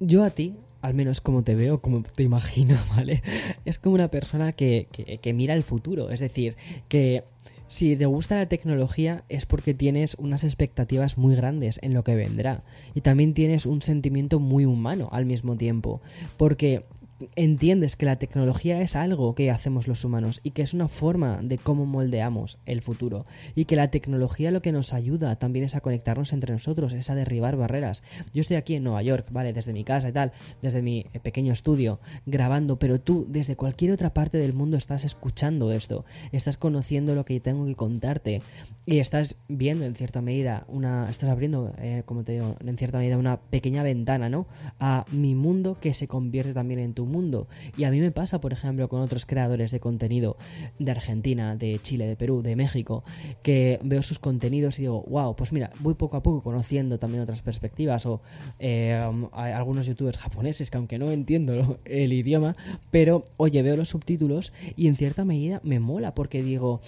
yo 0.00 0.24
a 0.24 0.30
ti, 0.30 0.56
al 0.80 0.94
menos 0.94 1.20
como 1.20 1.44
te 1.44 1.54
veo, 1.54 1.82
como 1.82 2.02
te 2.02 2.22
imagino, 2.22 2.76
¿vale? 2.96 3.22
Es 3.66 3.78
como 3.78 3.94
una 3.94 4.08
persona 4.08 4.52
que, 4.52 4.88
que, 4.90 5.18
que 5.18 5.32
mira 5.34 5.52
el 5.52 5.64
futuro. 5.64 6.08
Es 6.08 6.20
decir, 6.20 6.56
que 6.88 7.24
si 7.68 7.96
te 7.96 8.06
gusta 8.06 8.36
la 8.36 8.48
tecnología 8.48 9.24
es 9.28 9.46
porque 9.46 9.74
tienes 9.74 10.14
unas 10.18 10.44
expectativas 10.44 11.18
muy 11.18 11.34
grandes 11.34 11.78
en 11.82 11.94
lo 11.94 12.04
que 12.04 12.14
vendrá. 12.14 12.64
Y 12.94 13.00
también 13.00 13.34
tienes 13.34 13.66
un 13.66 13.82
sentimiento 13.82 14.40
muy 14.40 14.64
humano 14.64 15.08
al 15.12 15.26
mismo 15.26 15.56
tiempo, 15.56 16.00
porque 16.36 16.86
entiendes 17.34 17.96
que 17.96 18.06
la 18.06 18.16
tecnología 18.16 18.80
es 18.80 18.96
algo 18.96 19.34
que 19.34 19.50
hacemos 19.50 19.88
los 19.88 20.04
humanos 20.04 20.40
y 20.42 20.50
que 20.50 20.62
es 20.62 20.74
una 20.74 20.88
forma 20.88 21.40
de 21.42 21.58
cómo 21.58 21.86
moldeamos 21.86 22.58
el 22.66 22.82
futuro 22.82 23.26
y 23.54 23.64
que 23.64 23.76
la 23.76 23.90
tecnología 23.90 24.50
lo 24.50 24.62
que 24.62 24.72
nos 24.72 24.92
ayuda 24.92 25.36
también 25.36 25.64
es 25.64 25.74
a 25.74 25.80
conectarnos 25.80 26.32
entre 26.32 26.52
nosotros, 26.52 26.92
es 26.92 27.08
a 27.10 27.14
derribar 27.14 27.56
barreras. 27.56 28.02
Yo 28.34 28.40
estoy 28.40 28.56
aquí 28.56 28.74
en 28.74 28.84
Nueva 28.84 29.02
York, 29.02 29.28
¿vale? 29.30 29.52
Desde 29.52 29.72
mi 29.72 29.84
casa 29.84 30.08
y 30.08 30.12
tal, 30.12 30.32
desde 30.62 30.82
mi 30.82 31.06
eh, 31.12 31.20
pequeño 31.20 31.52
estudio, 31.52 32.00
grabando, 32.26 32.78
pero 32.78 33.00
tú 33.00 33.26
desde 33.28 33.56
cualquier 33.56 33.92
otra 33.92 34.12
parte 34.12 34.38
del 34.38 34.52
mundo 34.52 34.76
estás 34.76 35.04
escuchando 35.04 35.72
esto, 35.72 36.04
estás 36.32 36.56
conociendo 36.56 37.14
lo 37.14 37.24
que 37.24 37.40
tengo 37.40 37.66
que 37.66 37.74
contarte 37.74 38.42
y 38.84 38.98
estás 38.98 39.36
viendo 39.48 39.84
en 39.84 39.94
cierta 39.94 40.20
medida 40.20 40.64
una, 40.68 41.08
estás 41.08 41.30
abriendo, 41.30 41.72
eh, 41.78 42.02
como 42.04 42.24
te 42.24 42.32
digo, 42.32 42.56
en 42.60 42.76
cierta 42.76 42.98
medida 42.98 43.16
una 43.16 43.40
pequeña 43.40 43.82
ventana, 43.82 44.28
¿no? 44.28 44.46
A 44.78 45.06
mi 45.10 45.34
mundo 45.34 45.78
que 45.80 45.94
se 45.94 46.08
convierte 46.08 46.52
también 46.52 46.80
en 46.80 46.94
tu 46.94 47.05
mundo. 47.06 47.48
Y 47.76 47.84
a 47.84 47.90
mí 47.90 48.00
me 48.00 48.10
pasa, 48.10 48.40
por 48.40 48.52
ejemplo, 48.52 48.88
con 48.88 49.00
otros 49.00 49.26
creadores 49.26 49.70
de 49.70 49.80
contenido 49.80 50.36
de 50.78 50.90
Argentina, 50.90 51.56
de 51.56 51.78
Chile, 51.80 52.06
de 52.06 52.16
Perú, 52.16 52.42
de 52.42 52.56
México, 52.56 53.04
que 53.42 53.80
veo 53.82 54.02
sus 54.02 54.18
contenidos 54.18 54.78
y 54.78 54.82
digo, 54.82 55.04
wow, 55.08 55.36
pues 55.36 55.52
mira, 55.52 55.70
voy 55.80 55.94
poco 55.94 56.16
a 56.16 56.22
poco 56.22 56.42
conociendo 56.42 56.98
también 56.98 57.22
otras 57.22 57.42
perspectivas 57.42 58.06
o 58.06 58.20
eh, 58.58 58.98
algunos 59.32 59.86
youtubers 59.86 60.18
japoneses 60.18 60.70
que 60.70 60.76
aunque 60.76 60.98
no 60.98 61.10
entiendo 61.10 61.78
el 61.84 62.12
idioma, 62.12 62.56
pero 62.90 63.24
oye, 63.36 63.62
veo 63.62 63.76
los 63.76 63.88
subtítulos 63.88 64.52
y 64.76 64.88
en 64.88 64.96
cierta 64.96 65.24
medida 65.24 65.60
me 65.62 65.80
mola 65.80 66.14
porque 66.14 66.42
digo, 66.42 66.80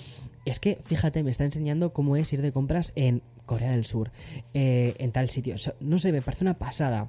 es 0.44 0.60
que, 0.60 0.78
fíjate, 0.84 1.22
me 1.22 1.30
está 1.30 1.44
enseñando 1.44 1.92
cómo 1.92 2.16
es 2.16 2.32
ir 2.32 2.42
de 2.42 2.52
compras 2.52 2.92
en 2.96 3.22
Corea 3.46 3.70
del 3.70 3.84
Sur, 3.84 4.10
eh, 4.54 4.94
en 4.98 5.12
tal 5.12 5.28
sitio. 5.28 5.56
no 5.80 5.98
sé, 5.98 6.12
me 6.12 6.22
parece 6.22 6.44
una 6.44 6.58
pasada 6.58 7.08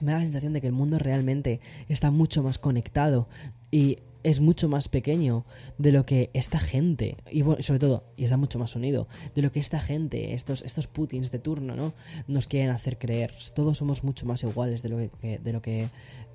me 0.00 0.12
da 0.12 0.18
la 0.18 0.24
sensación 0.24 0.52
de 0.52 0.60
que 0.60 0.66
el 0.66 0.72
mundo 0.72 0.98
realmente 0.98 1.60
está 1.88 2.10
mucho 2.10 2.42
más 2.42 2.58
conectado 2.58 3.28
y 3.70 3.98
es 4.26 4.40
mucho 4.40 4.68
más 4.68 4.88
pequeño 4.88 5.44
de 5.78 5.92
lo 5.92 6.04
que 6.04 6.30
esta 6.34 6.58
gente, 6.58 7.16
y 7.30 7.42
bueno, 7.42 7.62
sobre 7.62 7.78
todo, 7.78 8.02
y 8.16 8.24
está 8.24 8.36
mucho 8.36 8.58
más 8.58 8.74
unido, 8.74 9.06
de 9.36 9.42
lo 9.42 9.52
que 9.52 9.60
esta 9.60 9.80
gente, 9.80 10.34
estos, 10.34 10.62
estos 10.62 10.88
Putins 10.88 11.30
de 11.30 11.38
turno, 11.38 11.76
¿no? 11.76 11.94
Nos 12.26 12.48
quieren 12.48 12.70
hacer 12.70 12.98
creer. 12.98 13.32
Todos 13.54 13.78
somos 13.78 14.02
mucho 14.02 14.26
más 14.26 14.42
iguales 14.42 14.82
de 14.82 14.88
lo 14.88 14.96
que, 14.96 15.38
de 15.38 15.52
lo 15.52 15.62
que, 15.62 15.88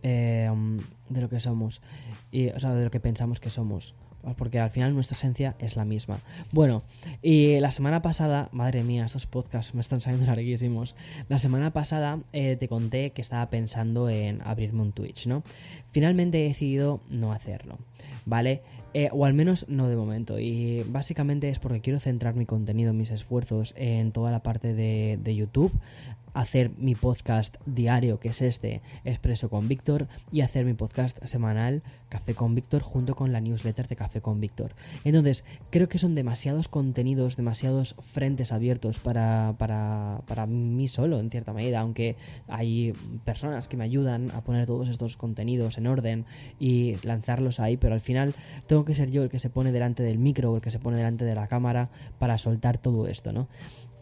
eh, 0.04 0.50
de 1.12 1.21
lo 1.21 1.30
que 1.30 1.39
somos, 1.39 1.82
y, 2.32 2.50
o 2.50 2.60
sea, 2.60 2.74
de 2.74 2.84
lo 2.84 2.91
que 2.91 3.00
pensamos 3.00 3.39
que 3.39 3.50
somos 3.50 3.95
porque 4.38 4.60
al 4.60 4.69
final 4.69 4.93
nuestra 4.93 5.15
esencia 5.15 5.56
es 5.60 5.76
la 5.76 5.86
misma. 5.86 6.19
Bueno, 6.52 6.84
y 7.21 7.60
la 7.60 7.71
semana 7.71 8.02
pasada, 8.02 8.50
madre 8.52 8.84
mía, 8.84 9.06
estos 9.06 9.28
podcasts 9.28 9.74
me 9.74 9.82
están 9.82 10.02
saliendo 10.02 10.28
larguísimos. 10.32 10.95
La 11.28 11.38
semana 11.38 11.71
pasada 11.74 12.19
eh, 12.34 12.56
te 12.58 12.67
conté 12.67 13.12
que 13.12 13.21
estaba 13.21 13.50
pensando 13.50 14.10
en 14.10 14.41
abrirme 14.43 14.82
un 14.82 14.91
Twitch, 14.91 15.28
¿no? 15.28 15.43
Finalmente 15.91 16.45
he 16.45 16.47
decidido 16.47 17.02
no 17.10 17.32
hacerlo, 17.32 17.78
¿vale? 18.26 18.62
Eh, 18.93 19.10
o 19.13 19.26
al 19.26 19.34
menos 19.34 19.65
no 19.69 19.88
de 19.88 19.95
momento. 19.95 20.38
Y 20.38 20.84
básicamente 20.88 21.50
es 21.50 21.60
porque 21.60 21.82
quiero 21.82 22.00
centrar 22.00 22.36
mi 22.36 22.45
contenido, 22.45 22.93
mis 22.93 23.12
esfuerzos 23.12 23.74
en 23.78 24.12
toda 24.12 24.32
la 24.32 24.43
parte 24.43 24.74
de, 24.74 25.17
de 25.21 25.36
YouTube 25.36 25.71
hacer 26.34 26.72
mi 26.78 26.96
podcast 26.96 27.58
diario, 27.65 28.20
que 28.20 28.30
es 28.30 28.41
este, 28.41 28.82
Expreso 29.04 29.50
con 29.50 29.67
Víctor, 29.67 30.08
y 30.32 30.41
hacer 30.41 30.65
mi 30.65 30.74
podcast 30.74 31.24
semanal, 31.26 31.84
Café 32.10 32.34
con 32.34 32.56
Víctor, 32.56 32.82
junto 32.82 33.15
con 33.15 33.32
la 33.32 33.41
newsletter 33.41 33.88
de 33.88 33.96
Café 33.96 34.22
con 34.22 34.39
Víctor. 34.39 34.74
Entonces, 35.04 35.46
creo 35.70 35.89
que 35.89 35.98
son 35.98 36.15
demasiados 36.15 36.67
contenidos, 36.67 37.38
demasiados 37.38 37.96
frentes 38.00 38.52
abiertos 38.52 39.00
para, 39.00 39.56
para, 39.58 40.22
para 40.28 40.46
mí 40.46 40.88
solo, 40.88 41.20
en 41.20 41.30
cierta 41.30 41.54
medida, 41.54 41.80
aunque 41.80 42.15
hay 42.48 42.94
personas 43.26 43.67
que 43.67 43.78
me 43.78 43.84
ayudan 43.84 44.32
a 44.32 44.44
poner 44.44 44.65
todos 44.65 44.89
estos 44.89 45.17
contenidos 45.17 45.78
en 45.78 45.88
orden 45.88 46.26
y 46.60 46.96
lanzarlos 47.04 47.60
ahí, 47.60 47.78
pero 47.78 47.94
al 47.94 48.02
final 48.02 48.34
tengo 48.67 48.86
que 48.86 48.96
ser 48.96 49.12
yo 49.12 49.24
el 49.24 49.30
que 49.30 49.39
se 49.39 49.50
pone 49.50 49.72
delante 49.72 50.04
del 50.04 50.17
micro 50.17 50.52
o 50.52 50.56
el 50.58 50.62
que 50.62 50.72
se 50.72 50.80
pone 50.80 50.98
delante 50.98 51.26
de 51.26 51.36
la 51.36 51.48
cámara 51.48 51.89
para 52.20 52.38
soltar 52.38 52.78
todo 52.78 53.08
esto, 53.08 53.32
¿no? 53.32 53.48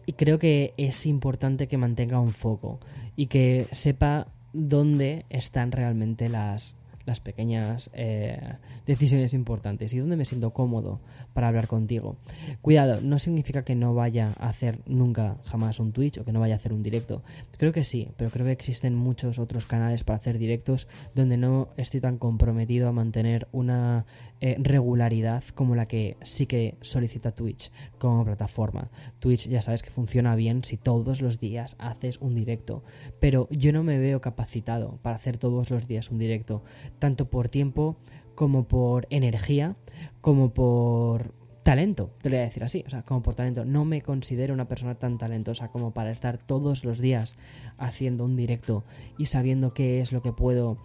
Y 0.06 0.14
creo 0.14 0.38
que 0.38 0.74
es 0.76 1.06
importante 1.06 1.68
que 1.68 1.76
mantenga 1.76 2.20
un 2.20 2.32
foco 2.32 2.80
y 3.16 3.26
que 3.26 3.66
sepa 3.72 4.28
dónde 4.52 5.26
están 5.30 5.72
realmente 5.72 6.28
las, 6.28 6.76
las 7.10 7.20
pequeñas 7.20 7.90
eh, 7.92 8.38
decisiones 8.86 9.34
importantes 9.34 9.92
y 9.92 9.98
dónde 9.98 10.16
me 10.16 10.24
siento 10.24 10.52
cómodo 10.52 11.00
para 11.34 11.48
hablar 11.48 11.66
contigo. 11.66 12.16
Cuidado, 12.62 13.00
no 13.02 13.18
significa 13.18 13.64
que 13.64 13.74
no 13.74 13.94
vaya 13.94 14.32
a 14.38 14.48
hacer 14.48 14.78
nunca 14.86 15.38
jamás 15.44 15.80
un 15.80 15.90
Twitch 15.92 16.18
o 16.18 16.24
que 16.24 16.32
no 16.32 16.38
vaya 16.38 16.54
a 16.54 16.56
hacer 16.56 16.72
un 16.72 16.84
directo. 16.84 17.24
Creo 17.58 17.72
que 17.72 17.82
sí, 17.82 18.08
pero 18.16 18.30
creo 18.30 18.46
que 18.46 18.52
existen 18.52 18.94
muchos 18.94 19.40
otros 19.40 19.66
canales 19.66 20.04
para 20.04 20.18
hacer 20.18 20.38
directos 20.38 20.86
donde 21.12 21.36
no 21.36 21.70
estoy 21.76 22.00
tan 22.00 22.16
comprometido 22.16 22.88
a 22.88 22.92
mantener 22.92 23.48
una 23.50 24.06
eh, 24.40 24.56
regularidad 24.58 25.42
como 25.54 25.74
la 25.74 25.86
que 25.86 26.16
sí 26.22 26.46
que 26.46 26.78
solicita 26.80 27.32
Twitch 27.32 27.72
como 27.98 28.24
plataforma. 28.24 28.88
Twitch 29.18 29.48
ya 29.48 29.62
sabes 29.62 29.82
que 29.82 29.90
funciona 29.90 30.36
bien 30.36 30.62
si 30.62 30.76
todos 30.76 31.20
los 31.22 31.40
días 31.40 31.74
haces 31.80 32.18
un 32.18 32.36
directo, 32.36 32.84
pero 33.18 33.48
yo 33.50 33.72
no 33.72 33.82
me 33.82 33.98
veo 33.98 34.20
capacitado 34.20 34.98
para 35.02 35.16
hacer 35.16 35.38
todos 35.38 35.70
los 35.70 35.88
días 35.88 36.10
un 36.10 36.18
directo 36.18 36.62
tanto 37.00 37.28
por 37.28 37.48
tiempo 37.48 37.96
como 38.36 38.68
por 38.68 39.08
energía, 39.10 39.76
como 40.20 40.54
por 40.54 41.34
talento, 41.62 42.10
te 42.22 42.30
lo 42.30 42.36
voy 42.36 42.42
a 42.42 42.46
decir 42.46 42.64
así, 42.64 42.84
o 42.86 42.90
sea, 42.90 43.02
como 43.02 43.22
por 43.22 43.34
talento. 43.34 43.64
No 43.64 43.84
me 43.84 44.02
considero 44.02 44.54
una 44.54 44.68
persona 44.68 44.94
tan 44.94 45.18
talentosa 45.18 45.68
como 45.68 45.92
para 45.92 46.10
estar 46.10 46.38
todos 46.38 46.84
los 46.84 47.00
días 47.00 47.36
haciendo 47.76 48.24
un 48.24 48.36
directo 48.36 48.84
y 49.18 49.26
sabiendo 49.26 49.74
qué 49.74 50.00
es 50.00 50.12
lo 50.12 50.22
que 50.22 50.32
puedo 50.32 50.78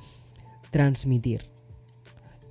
transmitir 0.71 1.49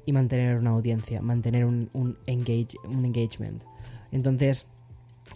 y 0.07 0.13
mantener 0.13 0.57
una 0.57 0.71
audiencia, 0.71 1.21
mantener 1.21 1.65
un, 1.65 1.91
un, 1.93 2.19
engage, 2.27 2.77
un 2.85 3.05
engagement. 3.05 3.63
Entonces, 4.11 4.67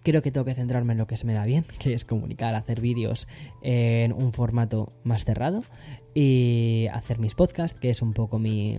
creo 0.02 0.22
que 0.22 0.30
tengo 0.30 0.44
que 0.44 0.54
centrarme 0.54 0.92
en 0.92 0.98
lo 0.98 1.06
que 1.06 1.16
se 1.16 1.26
me 1.26 1.34
da 1.34 1.44
bien, 1.44 1.64
que 1.78 1.94
es 1.94 2.04
comunicar, 2.04 2.54
hacer 2.54 2.80
vídeos 2.80 3.28
en 3.62 4.12
un 4.12 4.32
formato 4.32 4.92
más 5.04 5.24
cerrado 5.24 5.64
y 6.14 6.86
hacer 6.92 7.18
mis 7.18 7.34
podcasts, 7.34 7.78
que 7.78 7.90
es 7.90 8.02
un 8.02 8.12
poco 8.12 8.38
mi, 8.38 8.78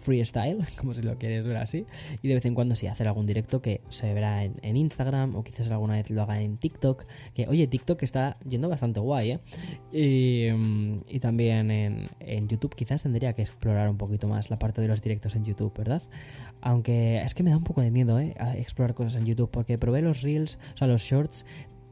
freestyle, 0.00 0.58
como 0.78 0.94
si 0.94 1.02
lo 1.02 1.16
quieres 1.18 1.46
ver 1.46 1.56
así, 1.58 1.86
y 2.22 2.28
de 2.28 2.34
vez 2.34 2.44
en 2.46 2.54
cuando 2.54 2.74
sí 2.74 2.86
hacer 2.86 3.06
algún 3.06 3.26
directo 3.26 3.62
que 3.62 3.80
se 3.88 4.12
verá 4.12 4.44
en, 4.44 4.76
Instagram 4.76 5.36
o 5.36 5.44
quizás 5.44 5.68
alguna 5.68 5.94
vez 5.94 6.10
lo 6.10 6.22
haga 6.22 6.40
en 6.40 6.56
TikTok, 6.56 7.04
que 7.34 7.46
oye, 7.48 7.66
TikTok 7.66 8.02
está 8.02 8.38
yendo 8.48 8.68
bastante 8.68 9.00
guay, 9.00 9.32
¿eh? 9.32 9.40
Y, 11.08 11.20
también 11.20 11.70
en, 11.70 12.08
en, 12.20 12.48
YouTube 12.48 12.74
quizás 12.74 13.02
tendría 13.02 13.34
que 13.34 13.42
explorar 13.42 13.90
un 13.90 13.98
poquito 13.98 14.26
más 14.26 14.48
la 14.48 14.58
parte 14.58 14.80
de 14.80 14.88
los 14.88 15.02
directos 15.02 15.36
en 15.36 15.44
YouTube, 15.44 15.76
¿verdad? 15.76 16.02
Aunque 16.62 17.20
es 17.20 17.34
que 17.34 17.42
me 17.42 17.50
da 17.50 17.58
un 17.58 17.64
poco 17.64 17.82
de 17.82 17.90
miedo, 17.90 18.18
¿eh? 18.18 18.34
A 18.38 18.56
explorar 18.56 18.94
cosas 18.94 19.16
en 19.16 19.26
YouTube, 19.26 19.50
porque 19.50 19.76
probé 19.76 20.00
los 20.00 20.22
reels, 20.22 20.58
o 20.74 20.76
sea, 20.78 20.86
los 20.86 21.02
shorts 21.02 21.44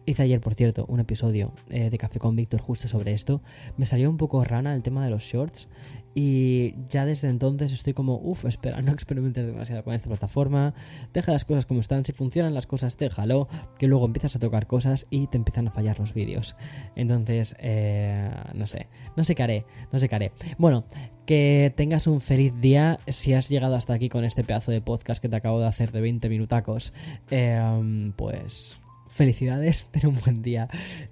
Hice 0.08 0.22
ayer, 0.22 0.40
por 0.40 0.54
cierto, 0.54 0.86
un 0.88 1.00
episodio 1.00 1.52
eh, 1.68 1.90
de 1.90 1.98
Café 1.98 2.18
con 2.18 2.34
Víctor 2.34 2.62
justo 2.62 2.88
sobre 2.88 3.12
esto. 3.12 3.42
Me 3.76 3.84
salió 3.84 4.08
un 4.08 4.16
poco 4.16 4.42
rana 4.42 4.74
el 4.74 4.80
tema 4.80 5.04
de 5.04 5.10
los 5.10 5.22
shorts 5.22 5.68
y 6.14 6.76
ya 6.88 7.04
desde 7.04 7.28
entonces 7.28 7.74
estoy 7.74 7.92
como, 7.92 8.18
uff, 8.18 8.46
espera, 8.46 8.80
no 8.80 8.90
experimentes 8.90 9.46
demasiado 9.46 9.84
con 9.84 9.92
esta 9.92 10.08
plataforma, 10.08 10.72
deja 11.12 11.30
las 11.30 11.44
cosas 11.44 11.66
como 11.66 11.80
están, 11.80 12.06
si 12.06 12.12
funcionan 12.12 12.54
las 12.54 12.66
cosas, 12.66 12.96
déjalo, 12.96 13.48
que 13.78 13.86
luego 13.86 14.06
empiezas 14.06 14.34
a 14.34 14.38
tocar 14.38 14.66
cosas 14.66 15.06
y 15.10 15.26
te 15.26 15.36
empiezan 15.36 15.68
a 15.68 15.72
fallar 15.72 16.00
los 16.00 16.14
vídeos. 16.14 16.56
Entonces, 16.96 17.54
eh, 17.58 18.30
no 18.54 18.66
sé, 18.66 18.86
no 19.14 19.24
sé 19.24 19.34
qué 19.34 19.42
haré, 19.42 19.66
no 19.92 19.98
sé 19.98 20.08
qué 20.08 20.14
haré. 20.14 20.32
Bueno, 20.56 20.86
que 21.26 21.70
tengas 21.76 22.06
un 22.06 22.22
feliz 22.22 22.54
día 22.58 22.98
si 23.08 23.34
has 23.34 23.50
llegado 23.50 23.74
hasta 23.74 23.92
aquí 23.92 24.08
con 24.08 24.24
este 24.24 24.42
pedazo 24.42 24.72
de 24.72 24.80
podcast 24.80 25.20
que 25.20 25.28
te 25.28 25.36
acabo 25.36 25.60
de 25.60 25.66
hacer 25.66 25.92
de 25.92 26.00
20 26.00 26.30
minutacos. 26.30 26.94
Eh, 27.30 28.10
pues 28.16 28.80
felicidades, 29.18 29.88
ten 29.92 30.06
un 30.06 30.16
buen 30.24 30.42
día. 30.42 30.68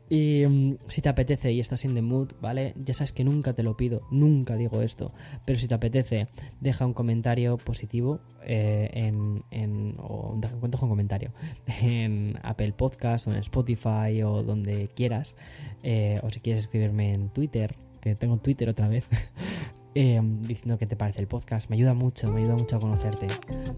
Y 0.08 0.46
mm, 0.46 0.76
si 0.88 1.02
te 1.02 1.08
apetece 1.08 1.52
y 1.52 1.60
estás 1.60 1.84
en 1.84 1.94
the 1.94 2.02
mood, 2.02 2.32
¿vale? 2.40 2.72
Ya 2.76 2.94
sabes 2.94 3.12
que 3.12 3.24
nunca 3.24 3.52
te 3.52 3.62
lo 3.62 3.76
pido, 3.76 4.02
nunca 4.10 4.56
digo 4.56 4.80
esto, 4.80 5.12
pero 5.44 5.58
si 5.58 5.66
te 5.66 5.74
apetece, 5.74 6.28
deja 6.60 6.86
un 6.86 6.94
comentario 6.94 7.58
positivo 7.58 8.20
eh, 8.44 8.88
en, 8.94 9.42
en, 9.50 9.96
o 9.98 10.32
deja 10.36 10.54
un 10.56 10.88
comentario 10.88 11.32
en 11.82 12.38
Apple 12.42 12.72
Podcast 12.72 13.26
o 13.26 13.32
en 13.32 13.38
Spotify 13.38 14.22
o 14.24 14.42
donde 14.42 14.88
quieras, 14.94 15.34
eh, 15.82 16.20
o 16.22 16.30
si 16.30 16.40
quieres 16.40 16.64
escribirme 16.64 17.12
en 17.12 17.28
Twitter, 17.30 17.74
que 18.00 18.14
tengo 18.14 18.38
Twitter 18.38 18.68
otra 18.68 18.88
vez. 18.88 19.08
Eh, 19.98 20.20
diciendo 20.42 20.76
qué 20.76 20.86
te 20.86 20.94
parece 20.94 21.22
el 21.22 21.26
podcast. 21.26 21.70
Me 21.70 21.76
ayuda 21.76 21.94
mucho, 21.94 22.30
me 22.30 22.40
ayuda 22.42 22.54
mucho 22.54 22.76
a 22.76 22.80
conocerte. 22.80 23.28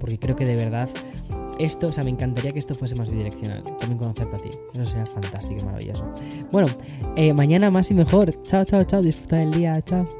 Porque 0.01 0.19
creo 0.19 0.35
que 0.35 0.45
de 0.45 0.57
verdad 0.57 0.89
esto, 1.61 1.87
o 1.87 1.93
sea, 1.93 2.03
me 2.03 2.11
encantaría 2.11 2.53
que 2.53 2.59
esto 2.59 2.75
fuese 2.75 2.97
más 2.97 3.09
bidireccional. 3.09 3.63
También 3.79 3.99
conocerte 3.99 4.35
a 4.35 4.39
ti. 4.41 4.51
Eso 4.75 4.85
sería 4.85 5.07
fantástico 5.07 5.61
y 5.61 5.65
maravilloso. 5.65 6.13
Bueno, 6.51 6.77
eh, 7.15 7.33
mañana 7.33 7.71
más 7.71 7.93
y 7.93 7.95
mejor. 7.95 8.43
Chao, 8.43 8.65
chao, 8.65 8.83
chao. 8.83 9.01
Disfruta 9.01 9.37
del 9.37 9.53
día. 9.53 9.81
Chao. 9.83 10.18